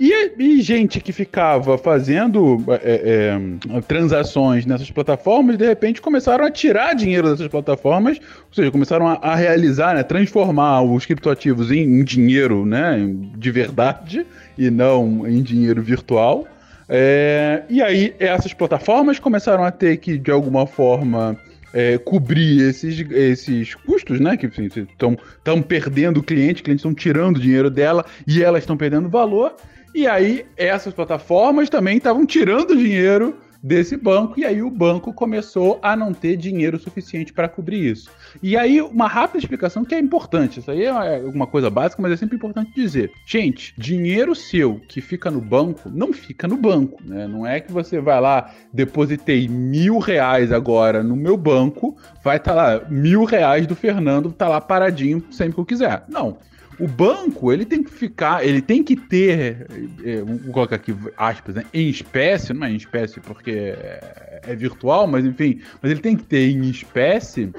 E, 0.00 0.32
e 0.38 0.62
gente 0.62 0.98
que 0.98 1.12
ficava 1.12 1.76
fazendo 1.76 2.64
é, 2.82 3.36
é, 3.76 3.80
transações 3.82 4.64
nessas 4.64 4.90
plataformas, 4.90 5.58
de 5.58 5.66
repente 5.66 6.00
começaram 6.00 6.42
a 6.42 6.50
tirar 6.50 6.94
dinheiro 6.94 7.28
dessas 7.28 7.48
plataformas, 7.48 8.16
ou 8.18 8.54
seja, 8.54 8.70
começaram 8.70 9.06
a, 9.06 9.16
a 9.16 9.34
realizar, 9.34 9.94
né, 9.94 10.02
transformar 10.02 10.80
os 10.80 11.04
criptoativos 11.04 11.70
em, 11.70 11.82
em, 11.82 12.02
dinheiro 12.02 12.64
né, 12.64 12.98
de 13.36 13.50
verdade 13.50 14.26
e 14.56 14.70
não 14.70 15.28
em 15.28 15.42
dinheiro 15.42 15.82
virtual. 15.82 16.48
É, 16.88 17.64
e 17.68 17.82
aí 17.82 18.14
essas 18.18 18.54
plataformas 18.54 19.18
começaram 19.18 19.62
a 19.62 19.70
ter 19.70 19.98
que, 19.98 20.16
de 20.16 20.30
alguma 20.30 20.66
forma, 20.66 21.38
é, 21.74 21.98
cobrir 21.98 22.62
esses, 22.62 23.04
esses 23.10 23.74
custos, 23.74 24.18
né? 24.18 24.36
Que 24.36 24.46
estão 24.46 25.16
assim, 25.46 25.62
perdendo 25.62 26.20
o 26.20 26.22
cliente, 26.22 26.62
clientes 26.62 26.80
estão 26.80 26.94
tirando 26.94 27.38
dinheiro 27.38 27.70
dela 27.70 28.04
e 28.26 28.42
elas 28.42 28.62
estão 28.62 28.78
perdendo 28.78 29.08
valor. 29.08 29.54
E 29.94 30.06
aí, 30.06 30.46
essas 30.56 30.94
plataformas 30.94 31.68
também 31.68 31.96
estavam 31.96 32.24
tirando 32.24 32.76
dinheiro 32.76 33.36
desse 33.62 33.96
banco, 33.96 34.40
e 34.40 34.44
aí 34.44 34.62
o 34.62 34.70
banco 34.70 35.12
começou 35.12 35.78
a 35.82 35.94
não 35.94 36.14
ter 36.14 36.36
dinheiro 36.36 36.78
suficiente 36.78 37.32
para 37.32 37.48
cobrir 37.48 37.90
isso. 37.90 38.10
E 38.42 38.56
aí, 38.56 38.80
uma 38.80 39.06
rápida 39.06 39.38
explicação 39.38 39.84
que 39.84 39.94
é 39.94 39.98
importante, 39.98 40.60
isso 40.60 40.70
aí 40.70 40.84
é 40.84 41.22
uma 41.24 41.46
coisa 41.46 41.68
básica, 41.68 42.00
mas 42.00 42.12
é 42.12 42.16
sempre 42.16 42.36
importante 42.36 42.72
dizer. 42.74 43.10
Gente, 43.26 43.74
dinheiro 43.76 44.34
seu 44.34 44.80
que 44.88 45.00
fica 45.00 45.30
no 45.30 45.40
banco, 45.40 45.90
não 45.90 46.12
fica 46.12 46.48
no 46.48 46.56
banco, 46.56 46.98
né? 47.04 47.26
Não 47.26 47.46
é 47.46 47.60
que 47.60 47.70
você 47.70 48.00
vai 48.00 48.20
lá, 48.20 48.50
depositei 48.72 49.46
mil 49.46 49.98
reais 49.98 50.52
agora 50.52 51.02
no 51.02 51.16
meu 51.16 51.36
banco, 51.36 51.96
vai 52.24 52.38
estar 52.38 52.54
tá 52.54 52.56
lá, 52.56 52.80
mil 52.88 53.24
reais 53.24 53.66
do 53.66 53.76
Fernando, 53.76 54.32
tá 54.32 54.48
lá 54.48 54.60
paradinho 54.60 55.22
sempre 55.30 55.54
que 55.54 55.60
eu 55.60 55.66
quiser. 55.66 56.04
Não 56.08 56.38
o 56.80 56.88
banco, 56.88 57.52
ele 57.52 57.66
tem 57.66 57.82
que 57.82 57.90
ficar, 57.90 58.44
ele 58.44 58.62
tem 58.62 58.82
que 58.82 58.96
ter, 58.96 59.66
é, 60.02 60.22
vou 60.22 60.52
colocar 60.52 60.76
aqui 60.76 60.96
aspas, 61.16 61.54
né, 61.54 61.66
em 61.74 61.88
espécie, 61.88 62.54
não 62.54 62.66
é 62.66 62.72
em 62.72 62.76
espécie 62.76 63.20
porque 63.20 63.50
é, 63.50 64.40
é 64.46 64.56
virtual, 64.56 65.06
mas 65.06 65.24
enfim, 65.24 65.60
mas 65.82 65.90
ele 65.92 66.00
tem 66.00 66.16
que 66.16 66.24
ter 66.24 66.50
em 66.50 66.70
espécie 66.70 67.52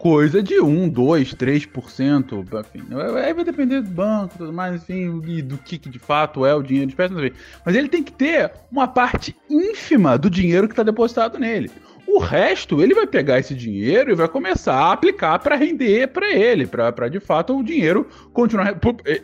coisa 0.00 0.42
de 0.42 0.58
1, 0.58 0.88
2, 0.88 1.34
3%, 1.34 2.60
enfim. 2.60 2.86
Aí 3.22 3.34
vai 3.34 3.44
depender 3.44 3.82
do 3.82 3.90
banco, 3.90 4.38
tudo 4.38 4.52
mais, 4.52 4.82
enfim, 4.82 5.20
e 5.26 5.42
do 5.42 5.58
que, 5.58 5.78
que 5.78 5.90
de 5.90 5.98
fato 5.98 6.46
é 6.46 6.54
o 6.54 6.62
dinheiro 6.62 6.86
de 6.86 6.92
espécie. 6.92 7.34
Mas 7.64 7.74
ele 7.74 7.88
tem 7.88 8.02
que 8.02 8.12
ter 8.12 8.50
uma 8.72 8.88
parte 8.88 9.36
ínfima 9.48 10.16
do 10.16 10.30
dinheiro 10.30 10.66
que 10.66 10.72
está 10.72 10.82
depositado 10.82 11.38
nele. 11.38 11.70
O 12.12 12.18
resto, 12.18 12.82
ele 12.82 12.92
vai 12.92 13.06
pegar 13.06 13.38
esse 13.38 13.54
dinheiro 13.54 14.10
e 14.10 14.16
vai 14.16 14.26
começar 14.26 14.74
a 14.74 14.92
aplicar 14.92 15.38
para 15.38 15.54
render 15.54 16.08
para 16.08 16.28
ele, 16.34 16.66
para 16.66 17.08
de 17.08 17.20
fato 17.20 17.56
o 17.56 17.62
dinheiro 17.62 18.04
continuar. 18.32 18.76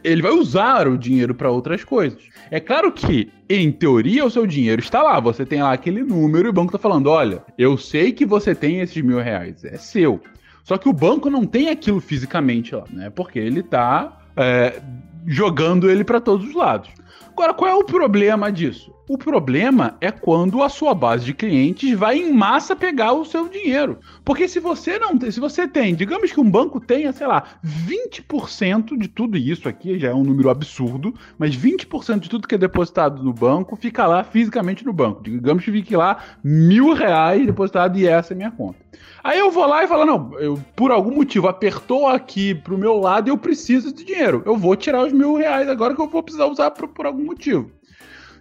Ele 0.04 0.22
vai 0.22 0.30
usar 0.30 0.86
o 0.86 0.96
dinheiro 0.96 1.34
para 1.34 1.50
outras 1.50 1.82
coisas. 1.82 2.22
É 2.48 2.60
claro 2.60 2.92
que, 2.92 3.28
em 3.50 3.72
teoria, 3.72 4.24
o 4.24 4.30
seu 4.30 4.46
dinheiro 4.46 4.80
está 4.80 5.02
lá. 5.02 5.18
Você 5.18 5.44
tem 5.44 5.60
lá 5.60 5.72
aquele 5.72 6.04
número 6.04 6.46
e 6.46 6.50
o 6.50 6.52
banco 6.52 6.68
está 6.68 6.78
falando: 6.78 7.08
olha, 7.08 7.42
eu 7.58 7.76
sei 7.76 8.12
que 8.12 8.24
você 8.24 8.54
tem 8.54 8.78
esses 8.78 9.02
mil 9.02 9.18
reais, 9.18 9.64
é 9.64 9.76
seu. 9.76 10.20
Só 10.62 10.78
que 10.78 10.88
o 10.88 10.92
banco 10.92 11.28
não 11.28 11.44
tem 11.44 11.70
aquilo 11.70 12.00
fisicamente 12.00 12.72
lá, 12.72 12.84
né? 12.88 13.10
Porque 13.10 13.40
ele 13.40 13.60
está 13.60 14.16
é, 14.36 14.80
jogando 15.26 15.90
ele 15.90 16.04
para 16.04 16.20
todos 16.20 16.46
os 16.46 16.54
lados. 16.54 16.90
Agora, 17.32 17.52
qual 17.52 17.68
é 17.68 17.74
o 17.74 17.82
problema 17.82 18.50
disso? 18.52 18.94
O 19.08 19.16
problema 19.16 19.96
é 20.00 20.10
quando 20.10 20.64
a 20.64 20.68
sua 20.68 20.92
base 20.92 21.24
de 21.24 21.32
clientes 21.32 21.96
vai 21.96 22.18
em 22.18 22.32
massa 22.32 22.74
pegar 22.74 23.12
o 23.12 23.24
seu 23.24 23.48
dinheiro. 23.48 24.00
Porque 24.24 24.48
se 24.48 24.58
você 24.58 24.98
não 24.98 25.16
tem, 25.16 25.30
se 25.30 25.38
você 25.38 25.68
tem, 25.68 25.94
digamos 25.94 26.32
que 26.32 26.40
um 26.40 26.50
banco 26.50 26.80
tenha, 26.80 27.12
sei 27.12 27.28
lá, 27.28 27.44
20% 27.64 28.98
de 28.98 29.06
tudo 29.06 29.36
isso 29.36 29.68
aqui, 29.68 29.96
já 29.96 30.08
é 30.08 30.14
um 30.14 30.24
número 30.24 30.50
absurdo, 30.50 31.14
mas 31.38 31.56
20% 31.56 32.18
de 32.18 32.28
tudo 32.28 32.48
que 32.48 32.56
é 32.56 32.58
depositado 32.58 33.22
no 33.22 33.32
banco 33.32 33.76
fica 33.76 34.04
lá 34.08 34.24
fisicamente 34.24 34.84
no 34.84 34.92
banco. 34.92 35.22
Digamos 35.22 35.64
que 35.64 35.70
fique 35.70 35.96
lá 35.96 36.24
mil 36.42 36.92
reais 36.92 37.46
depositado 37.46 37.96
e 37.96 38.08
essa 38.08 38.34
é 38.34 38.36
minha 38.36 38.50
conta. 38.50 38.80
Aí 39.22 39.38
eu 39.38 39.52
vou 39.52 39.66
lá 39.66 39.84
e 39.84 39.86
falo, 39.86 40.04
não, 40.04 40.36
eu, 40.40 40.58
por 40.74 40.90
algum 40.90 41.14
motivo 41.14 41.46
apertou 41.46 42.08
aqui 42.08 42.56
pro 42.56 42.76
meu 42.76 42.98
lado 42.98 43.28
e 43.28 43.30
eu 43.30 43.38
preciso 43.38 43.92
de 43.92 44.04
dinheiro. 44.04 44.42
Eu 44.44 44.56
vou 44.56 44.74
tirar 44.74 45.04
os 45.04 45.12
mil 45.12 45.36
reais 45.36 45.68
agora 45.68 45.94
que 45.94 46.00
eu 46.00 46.08
vou 46.08 46.24
precisar 46.24 46.46
usar 46.46 46.72
por, 46.72 46.88
por 46.88 47.06
algum 47.06 47.24
motivo. 47.24 47.70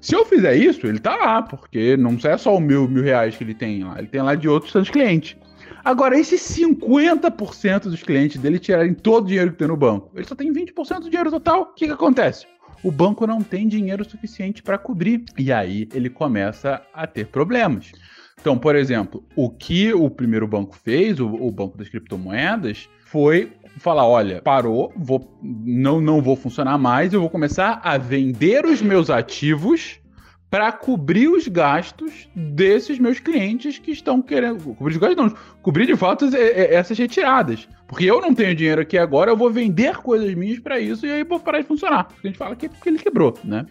Se 0.06 0.16
eu 0.16 0.24
fizer 0.24 0.56
isso, 0.56 0.86
ele 0.86 1.00
tá 1.00 1.16
lá, 1.16 1.42
porque 1.42 1.98
não 1.98 2.16
é 2.26 2.38
só 2.38 2.56
o 2.56 2.60
mil, 2.60 2.88
mil 2.88 3.02
reais 3.02 3.36
que 3.36 3.44
ele 3.44 3.56
tem 3.56 3.84
lá, 3.84 3.98
ele 3.98 4.06
tem 4.06 4.22
lá 4.22 4.36
de 4.36 4.48
outros 4.48 4.72
tantos 4.72 4.92
clientes. 4.92 5.36
Agora, 5.84 6.16
esses 6.16 6.42
50% 6.42 7.86
dos 7.86 8.04
clientes 8.04 8.40
dele 8.40 8.60
tirarem 8.60 8.94
todo 8.94 9.24
o 9.24 9.28
dinheiro 9.28 9.52
que 9.52 9.58
tem 9.58 9.68
no 9.68 9.76
banco, 9.76 10.12
ele 10.14 10.28
só 10.28 10.36
tem 10.36 10.54
20% 10.54 11.00
do 11.00 11.10
dinheiro 11.10 11.32
total, 11.32 11.62
o 11.62 11.74
que, 11.74 11.88
que 11.88 11.92
acontece? 11.92 12.46
O 12.84 12.92
banco 12.92 13.26
não 13.26 13.42
tem 13.42 13.68
dinheiro 13.68 14.08
suficiente 14.08 14.62
para 14.62 14.78
cobrir. 14.78 15.26
E 15.40 15.52
aí 15.52 15.90
ele 15.92 16.08
começa 16.08 16.84
a 16.94 17.08
ter 17.08 17.26
problemas. 17.26 17.92
Então, 18.40 18.60
por 18.60 18.76
exemplo, 18.76 19.26
o 19.36 19.50
que 19.50 19.92
o 19.92 20.08
primeiro 20.08 20.48
banco 20.48 20.78
fez, 20.78 21.20
o, 21.20 21.28
o 21.28 21.50
banco 21.50 21.80
das 21.80 21.90
criptomoedas, 21.90 22.88
foi 23.06 23.54
falar, 23.78 24.08
olha, 24.08 24.42
parou, 24.42 24.94
vou, 24.96 25.38
não, 25.42 26.00
não 26.00 26.22
vou 26.22 26.36
funcionar 26.36 26.78
mais, 26.78 27.14
eu 27.14 27.22
vou 27.22 27.30
começar 27.30 27.80
a 27.84 27.98
vender 27.98 28.66
os 28.66 28.82
meus 28.82 29.10
ativos 29.10 30.00
para 30.50 30.72
cobrir 30.72 31.28
os 31.28 31.48
gastos 31.48 32.30
desses 32.34 32.98
meus 32.98 33.20
clientes 33.20 33.78
que 33.78 33.92
estão 33.92 34.22
querendo. 34.22 34.74
Cobrir 34.76 34.94
os 34.94 34.98
gastos, 34.98 35.18
não, 35.18 35.38
cobrir 35.62 35.86
de 35.86 35.96
fato 35.96 36.30
essas 36.34 36.98
retiradas. 36.98 37.68
Porque 37.88 38.06
eu 38.06 38.22
não 38.22 38.34
tenho 38.34 38.56
dinheiro 38.56 38.82
aqui 38.82 38.98
agora, 38.98 39.32
eu 39.32 39.38
vou 39.38 39.52
vender 39.52 39.98
coisas 39.98 40.34
minhas 40.34 40.60
para 40.60 40.80
isso 40.80 41.06
e 41.06 41.12
aí 41.12 41.24
vou 41.24 41.40
parar 41.40 41.60
de 41.60 41.68
funcionar. 41.68 42.06
Porque 42.06 42.28
a 42.28 42.30
gente 42.30 42.38
fala 42.38 42.56
que, 42.56 42.70
que 42.70 42.90
ele 42.90 42.98
quebrou, 42.98 43.38
né? 43.44 43.66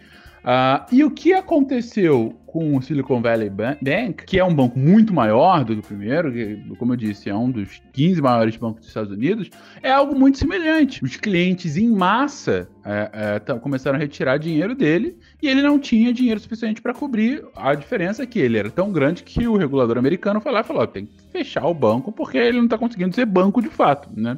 Uh, 0.45 0.85
e 0.91 1.03
o 1.03 1.09
que 1.09 1.33
aconteceu 1.33 2.35
com 2.45 2.77
o 2.77 2.81
Silicon 2.81 3.19
Valley 3.19 3.49
Bank, 3.49 4.25
que 4.27 4.37
é 4.37 4.45
um 4.45 4.53
banco 4.53 4.77
muito 4.77 5.11
maior 5.11 5.65
do 5.65 5.73
que 5.73 5.79
o 5.79 5.83
primeiro, 5.83 6.31
que, 6.31 6.55
como 6.77 6.93
eu 6.93 6.97
disse, 6.97 7.29
é 7.29 7.35
um 7.35 7.49
dos 7.49 7.81
15 7.91 8.21
maiores 8.21 8.55
bancos 8.55 8.81
dos 8.81 8.87
Estados 8.87 9.11
Unidos, 9.11 9.49
é 9.81 9.91
algo 9.91 10.17
muito 10.17 10.37
semelhante. 10.37 11.03
Os 11.03 11.17
clientes 11.17 11.75
em 11.77 11.89
massa 11.89 12.69
é, 12.85 13.39
é, 13.45 13.59
começaram 13.59 13.97
a 13.97 13.99
retirar 13.99 14.37
dinheiro 14.37 14.75
dele 14.75 15.17
e 15.41 15.47
ele 15.47 15.63
não 15.63 15.79
tinha 15.79 16.13
dinheiro 16.13 16.39
suficiente 16.39 16.79
para 16.79 16.93
cobrir. 16.93 17.43
A 17.55 17.73
diferença 17.73 18.21
é 18.21 18.25
que 18.27 18.39
ele 18.39 18.59
era 18.59 18.69
tão 18.69 18.91
grande 18.91 19.23
que 19.23 19.47
o 19.47 19.57
regulador 19.57 19.97
americano 19.97 20.39
foi 20.39 20.51
lá 20.51 20.61
e 20.61 20.63
falou: 20.63 20.85
tem 20.85 21.07
que 21.07 21.17
fechar 21.31 21.65
o 21.65 21.73
banco 21.73 22.11
porque 22.11 22.37
ele 22.37 22.57
não 22.57 22.65
está 22.65 22.77
conseguindo 22.77 23.15
ser 23.15 23.25
banco 23.25 23.61
de 23.61 23.69
fato, 23.69 24.09
né? 24.15 24.35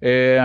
É, 0.00 0.40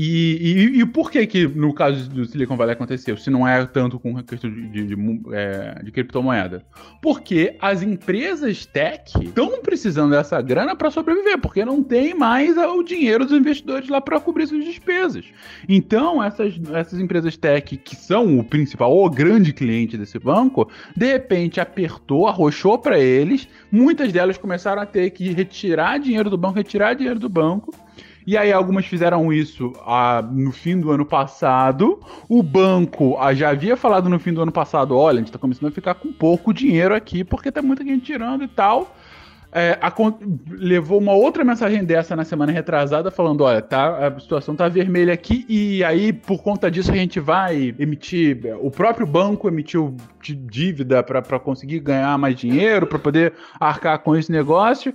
e, 0.00 0.36
e, 0.76 0.80
e, 0.80 0.86
por 0.86 1.10
que 1.10 1.26
que 1.26 1.48
no 1.48 1.74
caso 1.74 2.08
do 2.08 2.24
Silicon 2.24 2.56
Valley 2.56 2.74
aconteceu, 2.74 3.16
se 3.16 3.30
não 3.30 3.48
é 3.48 3.66
tanto 3.66 3.98
com 3.98 4.16
a 4.16 4.22
questão 4.22 4.48
de, 4.48 4.68
de, 4.68 4.94
de, 4.94 4.96
é, 5.32 5.82
de 5.82 5.90
criptomoeda? 5.90 6.64
Porque 7.02 7.56
as 7.60 7.82
empresas 7.82 8.64
tech 8.64 9.12
estão 9.20 9.60
precisando 9.60 10.12
dessa 10.12 10.40
grana 10.40 10.76
para 10.76 10.92
sobreviver, 10.92 11.40
porque 11.40 11.64
não 11.64 11.82
tem 11.82 12.14
mais 12.14 12.56
o 12.56 12.84
dinheiro 12.84 13.24
dos 13.24 13.36
investidores 13.36 13.88
lá 13.88 14.00
para 14.00 14.20
cobrir 14.20 14.46
suas 14.46 14.64
despesas. 14.64 15.24
Então, 15.68 16.22
essas, 16.22 16.54
essas 16.72 17.00
empresas 17.00 17.36
tech, 17.36 17.76
que 17.76 17.96
são 17.96 18.38
o 18.38 18.44
principal 18.44 18.92
ou 18.92 19.10
grande 19.10 19.52
cliente 19.52 19.98
desse 19.98 20.20
banco, 20.20 20.70
de 20.96 21.06
repente 21.06 21.60
apertou, 21.60 22.28
arrochou 22.28 22.78
para 22.78 23.00
eles, 23.00 23.48
muitas 23.68 24.12
delas 24.12 24.38
começaram 24.38 24.80
a 24.80 24.86
ter 24.86 25.10
que 25.10 25.32
retirar 25.32 25.98
dinheiro 25.98 26.30
do 26.30 26.38
banco, 26.38 26.54
retirar 26.54 26.94
dinheiro 26.94 27.18
do 27.18 27.28
banco, 27.28 27.74
e 28.28 28.36
aí 28.36 28.52
algumas 28.52 28.84
fizeram 28.84 29.32
isso 29.32 29.72
ah, 29.86 30.22
no 30.30 30.52
fim 30.52 30.78
do 30.78 30.90
ano 30.90 31.06
passado. 31.06 31.98
O 32.28 32.42
banco 32.42 33.16
ah, 33.18 33.32
já 33.32 33.48
havia 33.48 33.74
falado 33.74 34.06
no 34.10 34.18
fim 34.18 34.34
do 34.34 34.42
ano 34.42 34.52
passado, 34.52 34.94
olha, 34.94 35.16
a 35.16 35.20
gente 35.20 35.32
tá 35.32 35.38
começando 35.38 35.68
a 35.68 35.72
ficar 35.72 35.94
com 35.94 36.12
pouco 36.12 36.52
dinheiro 36.52 36.94
aqui, 36.94 37.24
porque 37.24 37.50
tá 37.50 37.62
muita 37.62 37.82
gente 37.82 38.04
tirando 38.04 38.44
e 38.44 38.48
tal. 38.48 38.94
É, 39.50 39.78
a, 39.80 39.90
levou 40.50 40.98
uma 40.98 41.12
outra 41.12 41.42
mensagem 41.42 41.82
dessa 41.82 42.14
na 42.14 42.22
semana 42.22 42.52
retrasada, 42.52 43.10
falando: 43.10 43.44
olha, 43.44 43.62
tá, 43.62 44.08
a 44.08 44.20
situação 44.20 44.54
tá 44.54 44.68
vermelha 44.68 45.14
aqui, 45.14 45.46
e 45.48 45.82
aí, 45.82 46.12
por 46.12 46.42
conta 46.42 46.70
disso, 46.70 46.92
a 46.92 46.96
gente 46.96 47.18
vai 47.18 47.74
emitir. 47.78 48.38
O 48.60 48.70
próprio 48.70 49.06
banco 49.06 49.48
emitiu 49.48 49.96
dívida 50.20 51.02
para 51.02 51.40
conseguir 51.40 51.80
ganhar 51.80 52.18
mais 52.18 52.36
dinheiro, 52.36 52.86
para 52.86 52.98
poder 52.98 53.32
arcar 53.58 53.98
com 54.00 54.14
esse 54.14 54.30
negócio. 54.30 54.92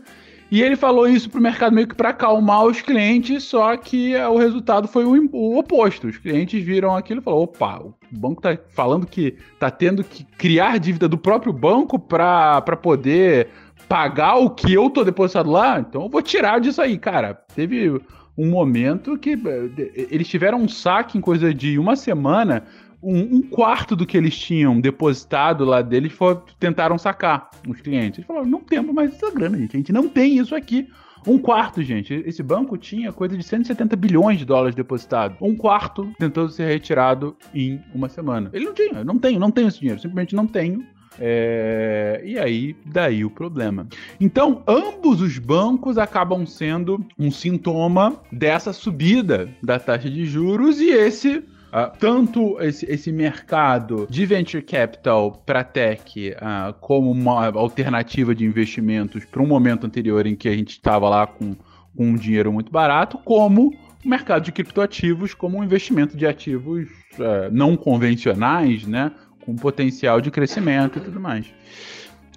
E 0.53 0.61
ele 0.61 0.75
falou 0.75 1.07
isso 1.07 1.31
pro 1.31 1.41
mercado 1.41 1.73
meio 1.73 1.87
que 1.87 1.95
para 1.95 2.09
acalmar 2.09 2.63
os 2.65 2.79
clientes, 2.79 3.43
só 3.43 3.75
que 3.75 4.15
o 4.15 4.37
resultado 4.37 4.87
foi 4.87 5.03
o, 5.03 5.27
o 5.31 5.57
oposto. 5.57 6.05
Os 6.05 6.19
clientes 6.19 6.63
viram 6.63 6.95
aquilo 6.95 7.21
e 7.21 7.23
falaram: 7.23 7.41
opa, 7.41 7.79
o 7.79 7.95
banco 8.11 8.39
tá 8.39 8.55
falando 8.69 9.07
que 9.07 9.35
tá 9.57 9.71
tendo 9.71 10.03
que 10.03 10.23
criar 10.37 10.77
dívida 10.77 11.09
do 11.09 11.17
próprio 11.17 11.51
banco 11.51 11.97
para 11.97 12.61
poder 12.79 13.47
pagar 13.89 14.35
o 14.35 14.51
que 14.51 14.71
eu 14.71 14.91
tô 14.91 15.03
depositado 15.03 15.49
lá, 15.49 15.79
então 15.79 16.03
eu 16.03 16.09
vou 16.09 16.21
tirar 16.21 16.59
disso 16.59 16.83
aí, 16.83 16.99
cara. 16.99 17.33
Teve 17.33 17.99
um 18.37 18.47
momento 18.47 19.17
que 19.17 19.33
eh, 19.33 20.07
eles 20.11 20.27
tiveram 20.27 20.59
um 20.59 20.67
saque 20.67 21.17
em 21.17 21.21
coisa 21.21 21.51
de 21.51 21.79
uma 21.79 21.95
semana, 21.95 22.63
um, 23.03 23.37
um 23.37 23.41
quarto 23.41 23.95
do 23.95 24.05
que 24.05 24.17
eles 24.17 24.37
tinham 24.37 24.79
depositado 24.79 25.65
lá 25.65 25.81
deles 25.81 26.13
foi, 26.13 26.39
tentaram 26.59 26.97
sacar 26.97 27.49
os 27.67 27.81
clientes. 27.81 28.19
Eles 28.19 28.27
falaram, 28.27 28.47
não 28.47 28.61
temos 28.61 28.95
mais 28.95 29.13
essa 29.13 29.29
grana, 29.29 29.57
gente. 29.57 29.75
A 29.75 29.79
gente 29.79 29.91
não 29.91 30.07
tem 30.07 30.37
isso 30.37 30.55
aqui. 30.55 30.87
Um 31.27 31.37
quarto, 31.37 31.81
gente. 31.81 32.13
Esse 32.25 32.43
banco 32.43 32.77
tinha 32.77 33.11
coisa 33.11 33.37
de 33.37 33.43
170 33.43 33.95
bilhões 33.95 34.39
de 34.39 34.45
dólares 34.45 34.75
depositado. 34.75 35.35
Um 35.41 35.55
quarto 35.55 36.11
tentou 36.17 36.49
ser 36.49 36.67
retirado 36.67 37.35
em 37.53 37.81
uma 37.93 38.09
semana. 38.09 38.49
Ele 38.53 38.65
não 38.65 38.73
tinha, 38.73 39.03
não 39.03 39.17
tenho, 39.17 39.39
não 39.39 39.51
tenho 39.51 39.67
esse 39.67 39.79
dinheiro. 39.79 40.01
Simplesmente 40.01 40.35
não 40.35 40.47
tenho. 40.47 40.85
É... 41.19 42.21
E 42.25 42.37
aí, 42.37 42.75
daí 42.85 43.23
o 43.23 43.29
problema. 43.29 43.87
Então, 44.19 44.63
ambos 44.67 45.21
os 45.21 45.37
bancos 45.37 45.97
acabam 45.97 46.45
sendo 46.45 47.05
um 47.17 47.31
sintoma 47.31 48.15
dessa 48.31 48.73
subida 48.73 49.49
da 49.61 49.79
taxa 49.79 50.09
de 50.09 50.25
juros 50.25 50.79
e 50.81 50.89
esse 50.89 51.43
Uh, 51.73 51.97
tanto 51.97 52.61
esse, 52.61 52.85
esse, 52.85 53.11
mercado 53.11 54.05
de 54.07 54.27
venture 54.27 54.61
capital 54.61 55.31
para 55.43 55.63
tech 55.63 56.29
uh, 56.29 56.71
como 56.79 57.09
uma 57.09 57.47
alternativa 57.47 58.35
de 58.35 58.45
investimentos 58.45 59.25
para 59.25 59.41
um 59.41 59.47
momento 59.47 59.87
anterior 59.87 60.27
em 60.27 60.35
que 60.35 60.47
a 60.47 60.53
gente 60.53 60.73
estava 60.73 61.09
lá 61.09 61.25
com, 61.25 61.55
com 61.97 62.09
um 62.09 62.15
dinheiro 62.15 62.53
muito 62.53 62.71
barato, 62.71 63.17
como 63.25 63.73
o 64.05 64.07
mercado 64.07 64.43
de 64.43 64.51
criptoativos 64.51 65.33
como 65.33 65.57
um 65.57 65.63
investimento 65.63 66.15
de 66.15 66.27
ativos 66.27 66.87
uh, 67.13 67.51
não 67.51 67.75
convencionais, 67.75 68.85
né, 68.85 69.11
com 69.43 69.55
potencial 69.55 70.21
de 70.21 70.29
crescimento 70.29 70.99
e 70.99 71.01
tudo 71.01 71.19
mais. 71.19 71.51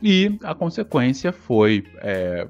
E 0.02 0.38
a 0.42 0.54
consequência 0.54 1.30
foi 1.30 1.84
é, 1.98 2.48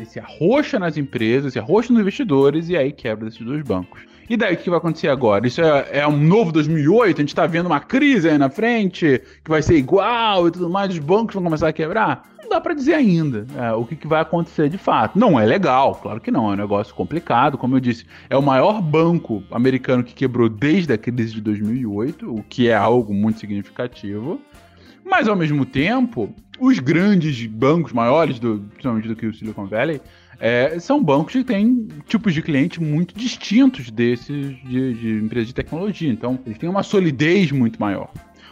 esse 0.00 0.18
arroxa 0.18 0.78
nas 0.78 0.96
empresas, 0.96 1.48
esse 1.48 1.58
arroxa 1.58 1.92
nos 1.92 2.00
investidores 2.00 2.70
e 2.70 2.76
aí 2.78 2.92
quebra 2.92 3.26
desses 3.26 3.44
dois 3.44 3.62
bancos. 3.62 4.00
E 4.32 4.36
daí, 4.38 4.54
o 4.54 4.56
que 4.56 4.70
vai 4.70 4.78
acontecer 4.78 5.08
agora? 5.08 5.46
Isso 5.46 5.60
é, 5.60 5.88
é, 5.98 6.08
um 6.08 6.16
novo 6.16 6.50
2008? 6.52 7.18
A 7.18 7.20
gente 7.20 7.34
tá 7.34 7.46
vendo 7.46 7.66
uma 7.66 7.80
crise 7.80 8.30
aí 8.30 8.38
na 8.38 8.48
frente, 8.48 9.20
que 9.44 9.50
vai 9.50 9.60
ser 9.60 9.76
igual 9.76 10.48
e 10.48 10.50
tudo 10.50 10.70
mais, 10.70 10.90
os 10.90 10.98
bancos 10.98 11.34
vão 11.34 11.44
começar 11.44 11.68
a 11.68 11.72
quebrar? 11.72 12.22
Não 12.42 12.48
dá 12.48 12.58
para 12.58 12.72
dizer 12.72 12.94
ainda 12.94 13.46
é, 13.54 13.72
o 13.72 13.84
que, 13.84 13.94
que, 13.94 14.06
vai 14.06 14.22
acontecer 14.22 14.70
de 14.70 14.78
fato. 14.78 15.18
Não 15.18 15.38
é 15.38 15.44
legal, 15.44 15.96
claro 15.96 16.18
que 16.18 16.30
não, 16.30 16.50
é 16.50 16.54
um 16.54 16.56
negócio 16.56 16.94
complicado. 16.94 17.58
Como 17.58 17.76
eu 17.76 17.80
disse, 17.80 18.06
é 18.30 18.34
o 18.34 18.40
maior 18.40 18.80
banco 18.80 19.42
americano 19.50 20.02
que 20.02 20.14
quebrou 20.14 20.48
desde 20.48 20.94
a 20.94 20.96
crise 20.96 21.34
de 21.34 21.42
2008, 21.42 22.34
o 22.34 22.42
que 22.42 22.70
é 22.70 22.74
algo 22.74 23.12
muito 23.12 23.38
significativo. 23.38 24.40
Mas, 25.04 25.28
ao 25.28 25.36
mesmo 25.36 25.66
tempo, 25.66 26.34
os 26.58 26.78
grandes 26.78 27.44
bancos 27.46 27.92
maiores, 27.92 28.38
do, 28.38 28.64
principalmente 28.70 29.08
do 29.08 29.14
que 29.14 29.26
o 29.26 29.34
Silicon 29.34 29.66
Valley, 29.66 30.00
é, 30.44 30.76
são 30.80 31.00
bancos 31.00 31.34
que 31.34 31.44
têm 31.44 31.86
tipos 32.08 32.34
de 32.34 32.42
cliente 32.42 32.82
muito 32.82 33.16
distintos 33.16 33.92
desses 33.92 34.56
de, 34.64 34.94
de 34.94 35.24
empresas 35.24 35.46
de 35.46 35.54
tecnologia. 35.54 36.10
Então, 36.10 36.36
eles 36.44 36.58
têm 36.58 36.68
uma 36.68 36.82
solidez 36.82 37.52
muito 37.52 37.80
maior. 37.80 38.10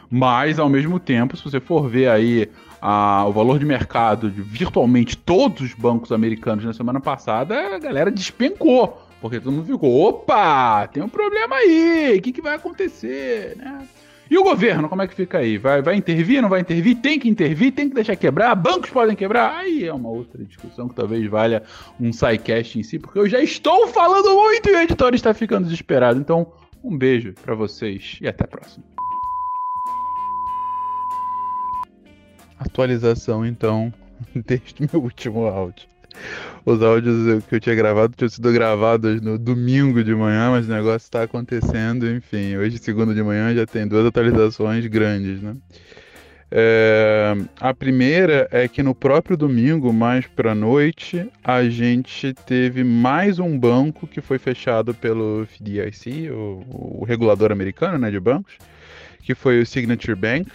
Mas, 0.08 0.60
ao 0.60 0.68
mesmo 0.68 1.00
tempo, 1.00 1.36
se 1.36 1.42
você 1.42 1.58
for 1.58 1.88
ver 1.88 2.08
aí 2.08 2.48
a, 2.80 3.26
o 3.26 3.32
valor 3.32 3.58
de 3.58 3.64
mercado 3.64 4.30
de 4.30 4.40
virtualmente 4.40 5.16
todos 5.16 5.62
os 5.62 5.74
bancos 5.74 6.12
americanos 6.12 6.64
na 6.64 6.72
semana 6.72 7.00
passada, 7.00 7.74
a 7.74 7.78
galera 7.80 8.08
despencou. 8.08 9.02
Porque 9.20 9.40
todo 9.40 9.52
mundo 9.52 9.66
ficou, 9.66 10.08
opa, 10.08 10.86
tem 10.86 11.02
um 11.02 11.08
problema 11.08 11.56
aí, 11.56 12.18
o 12.18 12.22
que, 12.22 12.30
que 12.30 12.40
vai 12.40 12.54
acontecer, 12.54 13.56
né? 13.56 13.80
E 14.30 14.38
o 14.38 14.44
governo, 14.44 14.88
como 14.88 15.02
é 15.02 15.08
que 15.08 15.14
fica 15.14 15.38
aí? 15.38 15.58
Vai, 15.58 15.82
vai 15.82 15.96
intervir, 15.96 16.40
não 16.40 16.48
vai 16.48 16.60
intervir? 16.60 16.96
Tem 16.98 17.18
que 17.18 17.28
intervir, 17.28 17.72
tem 17.72 17.88
que 17.88 17.96
deixar 17.96 18.14
quebrar? 18.14 18.54
Bancos 18.54 18.88
podem 18.88 19.16
quebrar? 19.16 19.56
Aí 19.56 19.84
é 19.84 19.92
uma 19.92 20.08
outra 20.08 20.44
discussão 20.44 20.88
que 20.88 20.94
talvez 20.94 21.26
valha 21.26 21.64
um 21.98 22.12
sidecast 22.12 22.78
em 22.78 22.82
si, 22.84 23.00
porque 23.00 23.18
eu 23.18 23.28
já 23.28 23.40
estou 23.40 23.88
falando 23.88 24.32
muito 24.36 24.68
e 24.68 24.72
o 24.72 24.82
editor 24.82 25.14
está 25.14 25.34
ficando 25.34 25.64
desesperado. 25.64 26.20
Então, 26.20 26.46
um 26.84 26.96
beijo 26.96 27.34
para 27.42 27.56
vocês 27.56 28.18
e 28.20 28.28
até 28.28 28.44
a 28.44 28.46
próxima. 28.46 28.84
Atualização, 32.56 33.44
então, 33.44 33.92
desde 34.46 34.88
meu 34.92 35.02
último 35.02 35.46
áudio. 35.46 35.88
Os 36.64 36.82
áudios 36.82 37.44
que 37.44 37.54
eu 37.54 37.60
tinha 37.60 37.74
gravado 37.74 38.14
tinham 38.16 38.28
sido 38.28 38.52
gravados 38.52 39.20
no 39.20 39.38
domingo 39.38 40.04
de 40.04 40.14
manhã, 40.14 40.50
mas 40.50 40.68
o 40.68 40.70
negócio 40.70 41.06
está 41.06 41.22
acontecendo, 41.22 42.08
enfim. 42.08 42.56
Hoje, 42.56 42.78
segunda 42.78 43.14
de 43.14 43.22
manhã, 43.22 43.54
já 43.54 43.66
tem 43.66 43.86
duas 43.86 44.06
atualizações 44.06 44.86
grandes, 44.86 45.40
né? 45.40 45.56
É, 46.52 47.32
a 47.60 47.72
primeira 47.72 48.48
é 48.50 48.66
que 48.66 48.82
no 48.82 48.92
próprio 48.92 49.36
domingo, 49.36 49.92
mais 49.92 50.26
para 50.26 50.52
noite, 50.52 51.30
a 51.44 51.62
gente 51.68 52.34
teve 52.34 52.82
mais 52.82 53.38
um 53.38 53.56
banco 53.56 54.06
que 54.06 54.20
foi 54.20 54.36
fechado 54.36 54.92
pelo 54.92 55.46
FDIC, 55.46 56.28
o, 56.30 57.00
o 57.00 57.04
regulador 57.04 57.52
americano 57.52 57.98
né, 57.98 58.10
de 58.10 58.18
bancos, 58.18 58.54
que 59.22 59.32
foi 59.32 59.60
o 59.60 59.66
Signature 59.66 60.16
Bank 60.16 60.50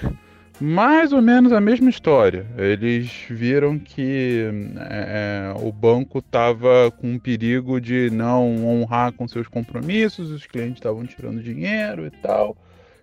mais 0.60 1.12
ou 1.12 1.22
menos 1.22 1.52
a 1.52 1.60
mesma 1.60 1.90
história. 1.90 2.46
Eles 2.58 3.26
viram 3.30 3.78
que 3.78 4.46
é, 4.90 5.54
é 5.56 5.62
o 5.62 5.72
banco 5.72 6.20
estava 6.20 6.92
com 6.92 7.14
um 7.14 7.20
perigo 7.20 7.80
de 7.80 8.10
não 8.12 8.66
honrar 8.66 9.12
com 9.12 9.28
seus 9.28 9.48
compromissos, 9.48 10.32
os 10.32 10.46
clientes 10.46 10.76
estavam 10.76 11.06
tirando 11.06 11.42
dinheiro 11.42 12.06
e 12.06 12.12
tal. 12.12 12.56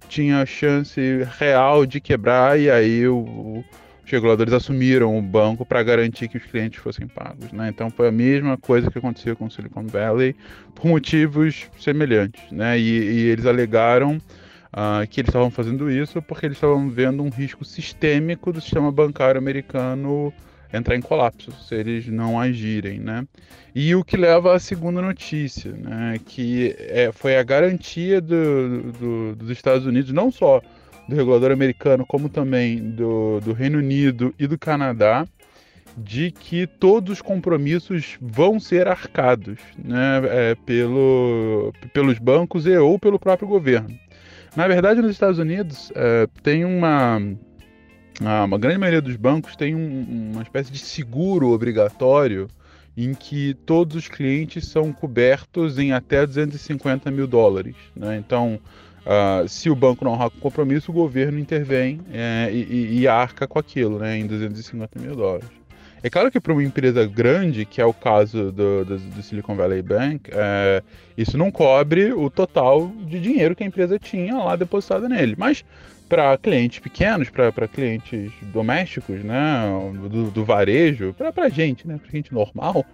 Tinha 0.08 0.44
chance 0.44 1.00
real 1.38 1.86
de 1.86 2.00
quebrar, 2.00 2.58
e 2.58 2.70
aí 2.70 3.06
o, 3.06 3.64
os 4.04 4.10
reguladores 4.10 4.52
assumiram 4.52 5.16
o 5.16 5.22
banco 5.22 5.64
para 5.64 5.82
garantir 5.82 6.28
que 6.28 6.36
os 6.36 6.44
clientes 6.44 6.82
fossem 6.82 7.06
pagos. 7.06 7.52
Né? 7.52 7.68
Então 7.68 7.90
foi 7.90 8.08
a 8.08 8.12
mesma 8.12 8.58
coisa 8.58 8.90
que 8.90 8.98
aconteceu 8.98 9.36
com 9.36 9.46
o 9.46 9.50
Silicon 9.50 9.86
Valley, 9.86 10.34
por 10.74 10.86
motivos 10.86 11.66
semelhantes. 11.78 12.42
Né? 12.50 12.78
e, 12.78 12.82
e 12.82 13.20
eles 13.28 13.46
alegaram 13.46 14.20
uh, 14.72 15.06
que 15.08 15.20
eles 15.20 15.28
estavam 15.28 15.50
fazendo 15.50 15.90
isso 15.90 16.20
porque 16.22 16.46
eles 16.46 16.56
estavam 16.56 16.88
vendo 16.88 17.22
um 17.22 17.28
risco 17.28 17.64
sistêmico 17.64 18.52
do 18.52 18.60
sistema 18.60 18.90
bancário 18.90 19.38
americano 19.38 20.32
entrar 20.72 20.96
em 20.96 21.02
colapso 21.02 21.52
se 21.52 21.74
eles 21.74 22.06
não 22.08 22.40
agirem, 22.40 22.98
né? 22.98 23.26
E 23.74 23.94
o 23.94 24.02
que 24.02 24.16
leva 24.16 24.54
à 24.54 24.58
segunda 24.58 25.02
notícia, 25.02 25.72
né? 25.72 26.18
Que 26.24 26.74
é, 26.78 27.10
foi 27.12 27.36
a 27.36 27.42
garantia 27.42 28.20
do, 28.20 28.92
do, 28.92 29.36
dos 29.36 29.50
Estados 29.50 29.86
Unidos, 29.86 30.12
não 30.12 30.30
só 30.30 30.62
do 31.08 31.14
regulador 31.14 31.50
americano, 31.52 32.06
como 32.06 32.28
também 32.28 32.78
do, 32.78 33.40
do 33.40 33.52
Reino 33.52 33.78
Unido 33.78 34.34
e 34.38 34.46
do 34.46 34.58
Canadá, 34.58 35.26
de 35.96 36.30
que 36.30 36.66
todos 36.66 37.14
os 37.14 37.22
compromissos 37.22 38.16
vão 38.20 38.58
ser 38.58 38.88
arcados 38.88 39.58
né, 39.76 40.22
é, 40.24 40.54
pelo, 40.54 41.72
pelos 41.92 42.18
bancos 42.18 42.66
e 42.66 42.76
ou 42.76 42.98
pelo 42.98 43.18
próprio 43.18 43.46
governo. 43.46 43.98
Na 44.54 44.68
verdade, 44.68 45.00
nos 45.00 45.10
Estados 45.10 45.38
Unidos, 45.38 45.90
é, 45.94 46.28
tem 46.42 46.64
uma. 46.64 47.20
Uma 48.20 48.58
grande 48.58 48.78
maioria 48.78 49.00
dos 49.00 49.16
bancos 49.16 49.56
tem 49.56 49.74
um, 49.74 50.30
uma 50.32 50.42
espécie 50.42 50.70
de 50.70 50.78
seguro 50.78 51.48
obrigatório 51.48 52.46
em 52.96 53.14
que 53.14 53.54
todos 53.66 53.96
os 53.96 54.06
clientes 54.06 54.68
são 54.68 54.92
cobertos 54.92 55.78
em 55.78 55.92
até 55.92 56.26
250 56.26 57.10
mil 57.10 57.26
dólares. 57.26 57.74
Né? 57.96 58.16
Então, 58.18 58.60
uh, 59.06 59.48
se 59.48 59.70
o 59.70 59.74
banco 59.74 60.04
não 60.04 60.12
honrar 60.12 60.30
com 60.30 60.38
compromisso, 60.38 60.90
o 60.90 60.94
governo 60.94 61.38
intervém 61.38 62.00
é, 62.12 62.50
e, 62.52 63.00
e, 63.00 63.08
arca 63.08 63.48
com 63.48 63.58
aquilo, 63.58 63.98
né, 63.98 64.18
em 64.18 64.26
250 64.26 64.98
mil 65.00 65.16
dólares. 65.16 65.48
É 66.02 66.10
claro 66.10 66.30
que 66.30 66.40
para 66.40 66.52
uma 66.52 66.62
empresa 66.64 67.06
grande, 67.06 67.64
que 67.64 67.80
é 67.80 67.84
o 67.84 67.94
caso 67.94 68.50
do, 68.50 68.84
do, 68.84 68.98
do 68.98 69.22
Silicon 69.22 69.54
Valley 69.54 69.82
Bank, 69.82 70.30
é, 70.32 70.82
isso 71.16 71.38
não 71.38 71.50
cobre 71.50 72.12
o 72.12 72.28
total 72.28 72.88
de 73.06 73.20
dinheiro 73.20 73.54
que 73.54 73.62
a 73.62 73.66
empresa 73.66 73.98
tinha 73.98 74.34
lá 74.34 74.56
depositado 74.56 75.08
nele. 75.08 75.36
Mas 75.38 75.64
para 76.08 76.36
clientes 76.36 76.80
pequenos, 76.80 77.30
para 77.30 77.68
clientes 77.68 78.32
domésticos, 78.52 79.22
né, 79.22 79.62
do, 80.10 80.30
do 80.30 80.44
varejo, 80.44 81.14
para 81.14 81.48
gente, 81.48 81.86
né, 81.86 81.98
para 82.02 82.10
gente 82.10 82.34
normal, 82.34 82.84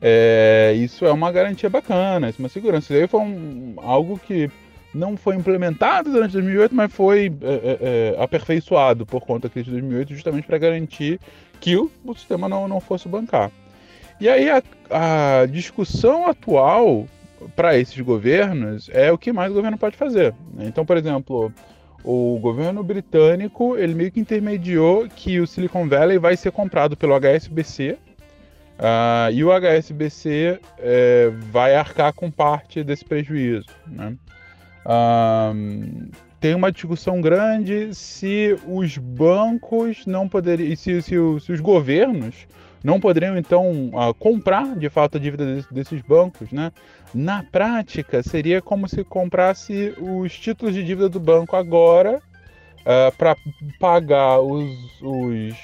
é, 0.00 0.74
isso 0.76 1.06
é 1.06 1.12
uma 1.12 1.32
garantia 1.32 1.70
bacana, 1.70 2.28
isso 2.28 2.40
é 2.40 2.42
uma 2.42 2.48
segurança. 2.48 2.92
Isso 2.92 3.02
aí 3.02 3.08
foi 3.08 3.20
um, 3.20 3.74
algo 3.78 4.18
que 4.18 4.50
não 4.94 5.16
foi 5.16 5.36
implementado 5.36 6.12
durante 6.12 6.32
2008, 6.32 6.74
mas 6.74 6.92
foi 6.92 7.32
é, 7.40 7.54
é, 7.54 7.78
é, 8.18 8.22
aperfeiçoado 8.22 9.06
por 9.06 9.22
conta 9.22 9.48
da 9.48 9.52
crise 9.52 9.66
de 9.66 9.72
2008, 9.72 10.14
justamente 10.14 10.46
para 10.46 10.58
garantir 10.58 11.18
que 11.62 11.76
o, 11.76 11.88
sistema 12.16 12.48
não, 12.48 12.66
não 12.66 12.80
fosse 12.80 13.08
bancar. 13.08 13.50
E 14.20 14.28
aí 14.28 14.50
a, 14.50 14.60
a 14.90 15.46
discussão 15.46 16.26
atual 16.26 17.06
para 17.54 17.78
esses 17.78 17.98
governos 18.00 18.90
é 18.92 19.12
o 19.12 19.16
que 19.16 19.32
mais 19.32 19.52
o 19.52 19.54
governo 19.54 19.78
pode 19.78 19.96
fazer. 19.96 20.34
Né? 20.54 20.64
Então, 20.66 20.84
por 20.84 20.96
exemplo, 20.96 21.52
o 22.02 22.36
governo 22.40 22.82
britânico 22.82 23.76
ele 23.76 23.94
meio 23.94 24.10
que 24.10 24.18
intermediou 24.18 25.08
que 25.08 25.38
o 25.38 25.46
Silicon 25.46 25.88
Valley 25.88 26.18
vai 26.18 26.36
ser 26.36 26.50
comprado 26.50 26.96
pelo 26.96 27.14
HSBC 27.14 27.96
uh, 28.78 29.32
e 29.32 29.44
o 29.44 29.50
HSBC 29.52 30.58
é, 30.78 31.30
vai 31.52 31.76
arcar 31.76 32.12
com 32.12 32.28
parte 32.28 32.82
desse 32.82 33.04
prejuízo. 33.04 33.66
Né? 33.86 34.16
Um, 34.84 36.10
tem 36.42 36.56
uma 36.56 36.72
discussão 36.72 37.20
grande 37.20 37.94
se 37.94 38.58
os 38.66 38.98
bancos 38.98 40.04
não 40.06 40.28
poderiam, 40.28 40.74
se, 40.74 41.00
se, 41.00 41.14
se 41.40 41.52
os 41.52 41.60
governos 41.60 42.48
não 42.82 42.98
poderiam 42.98 43.38
então 43.38 43.90
uh, 43.90 44.12
comprar 44.12 44.74
de 44.74 44.90
fato 44.90 45.18
a 45.18 45.20
dívida 45.20 45.64
desses 45.70 46.02
bancos, 46.02 46.50
né? 46.50 46.72
Na 47.14 47.44
prática, 47.44 48.24
seria 48.24 48.60
como 48.60 48.88
se 48.88 49.04
comprasse 49.04 49.94
os 50.00 50.36
títulos 50.36 50.74
de 50.74 50.82
dívida 50.82 51.08
do 51.08 51.20
banco 51.20 51.54
agora 51.54 52.16
uh, 52.16 52.20
ah, 52.86 53.12
para 53.16 53.36
pagar 53.78 54.40
os, 54.40 54.68
os 55.00 55.54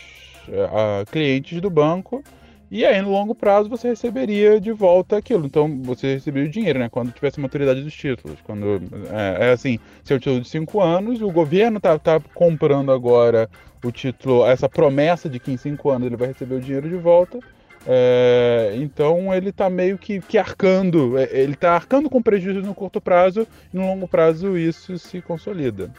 uh, 0.47 1.05
clientes 1.11 1.61
do 1.61 1.71
banco 1.71 2.23
e 2.71 2.85
aí, 2.85 3.01
no 3.01 3.11
longo 3.11 3.35
prazo, 3.35 3.69
você 3.69 3.89
receberia 3.89 4.61
de 4.61 4.73
volta 4.73 5.17
aquilo. 5.17 5.47
Então, 5.47 5.81
você 5.83 6.15
receberia 6.15 6.49
o 6.49 6.53
dinheiro, 6.53 6.79
né? 6.79 6.89
Quando 6.89 7.13
tivesse 7.13 7.41
maturidade 7.41 7.83
dos 7.83 7.95
títulos. 7.95 8.39
Quando, 8.45 8.83
é, 9.11 9.49
é 9.49 9.51
assim, 9.53 9.79
se 10.05 10.13
um 10.13 10.19
título 10.19 10.41
de 10.43 10.49
5 10.49 10.81
anos, 10.81 11.23
o 11.23 11.31
governo 11.31 11.81
tá, 11.81 11.99
tá 11.99 12.21
comprando 12.35 12.93
agora 12.93 13.49
o 13.83 13.91
título, 13.91 14.45
essa 14.45 14.69
promessa 14.69 15.29
de 15.29 15.39
que 15.39 15.51
em 15.51 15.57
5 15.57 15.91
anos 15.91 16.07
ele 16.07 16.17
vai 16.17 16.29
receber 16.29 16.57
o 16.57 16.61
dinheiro 16.61 16.89
de 16.89 16.97
volta. 16.97 17.39
É, 17.87 18.73
então 18.75 19.33
ele 19.33 19.49
está 19.49 19.71
meio 19.71 19.97
que, 19.97 20.21
que 20.21 20.37
arcando, 20.37 21.17
é, 21.17 21.29
ele 21.33 21.55
está 21.55 21.75
arcando 21.75 22.11
com 22.11 22.21
prejuízos 22.21 22.67
no 22.67 22.75
curto 22.75 23.01
prazo 23.01 23.47
e 23.73 23.77
no 23.77 23.87
longo 23.87 24.07
prazo 24.07 24.59
isso 24.59 24.99
se 24.99 25.23
consolida. 25.23 25.91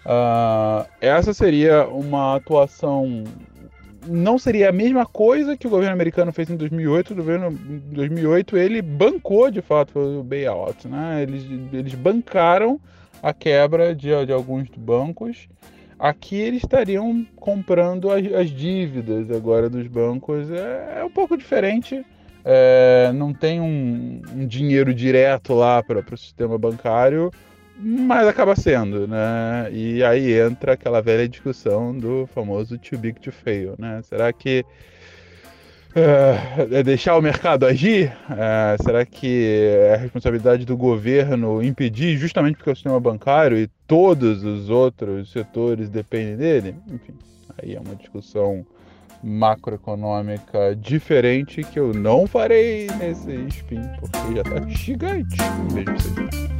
Uh, 0.00 0.88
essa 0.98 1.34
seria 1.34 1.86
uma 1.86 2.36
atuação 2.36 3.24
não 4.06 4.38
seria 4.38 4.68
a 4.70 4.72
mesma 4.72 5.04
coisa 5.04 5.56
que 5.56 5.66
o 5.66 5.70
governo 5.70 5.92
americano 5.92 6.32
fez 6.32 6.48
em 6.50 6.56
2008. 6.56 7.12
O 7.12 7.16
governo 7.16 7.48
em 7.48 7.94
2008 7.94 8.56
ele 8.56 8.82
bancou 8.82 9.50
de 9.50 9.60
fato 9.60 9.98
o 9.98 10.22
bailout, 10.22 10.88
né? 10.88 11.22
Eles, 11.22 11.44
eles 11.72 11.94
bancaram 11.94 12.80
a 13.22 13.32
quebra 13.32 13.94
de, 13.94 14.08
de 14.26 14.32
alguns 14.32 14.68
bancos. 14.76 15.48
Aqui 15.98 16.36
eles 16.36 16.62
estariam 16.62 17.26
comprando 17.36 18.10
as, 18.10 18.24
as 18.32 18.50
dívidas 18.50 19.30
agora 19.30 19.68
dos 19.68 19.86
bancos. 19.86 20.50
É, 20.50 21.00
é 21.00 21.04
um 21.04 21.10
pouco 21.10 21.36
diferente. 21.36 22.04
É, 22.42 23.12
não 23.14 23.34
tem 23.34 23.60
um, 23.60 24.22
um, 24.34 24.46
dinheiro 24.46 24.94
direto 24.94 25.52
lá 25.52 25.82
para 25.82 26.02
o 26.10 26.16
sistema 26.16 26.56
bancário 26.56 27.30
mas 27.82 28.28
acaba 28.28 28.54
sendo, 28.54 29.08
né? 29.08 29.68
E 29.72 30.04
aí 30.04 30.38
entra 30.38 30.72
aquela 30.72 31.00
velha 31.00 31.28
discussão 31.28 31.96
do 31.96 32.28
famoso 32.34 32.78
too 32.78 32.98
big 32.98 33.18
to 33.20 33.32
fail, 33.32 33.74
né? 33.78 34.00
Será 34.02 34.32
que 34.32 34.64
é, 35.94 36.78
é 36.78 36.82
deixar 36.82 37.16
o 37.16 37.22
mercado 37.22 37.66
agir? 37.66 38.12
É, 38.30 38.76
será 38.82 39.04
que 39.04 39.72
é 39.72 39.94
a 39.94 39.96
responsabilidade 39.96 40.64
do 40.64 40.76
governo 40.76 41.62
impedir, 41.62 42.16
justamente 42.16 42.56
porque 42.56 42.70
o 42.70 42.74
sistema 42.74 43.00
bancário 43.00 43.58
e 43.58 43.66
todos 43.86 44.44
os 44.44 44.68
outros 44.68 45.32
setores 45.32 45.88
dependem 45.88 46.36
dele? 46.36 46.74
Enfim, 46.86 47.14
aí 47.58 47.74
é 47.74 47.80
uma 47.80 47.96
discussão 47.96 48.64
macroeconômica 49.22 50.74
diferente 50.76 51.62
que 51.62 51.78
eu 51.78 51.92
não 51.92 52.26
farei 52.26 52.86
nesse 52.98 53.32
spin, 53.48 53.82
porque 53.98 54.36
já 54.36 54.44
tá 54.44 54.68
gigante. 54.68 55.36
Um 55.42 55.74
beijo 55.74 55.84
pra 55.84 55.94
vocês. 55.94 56.59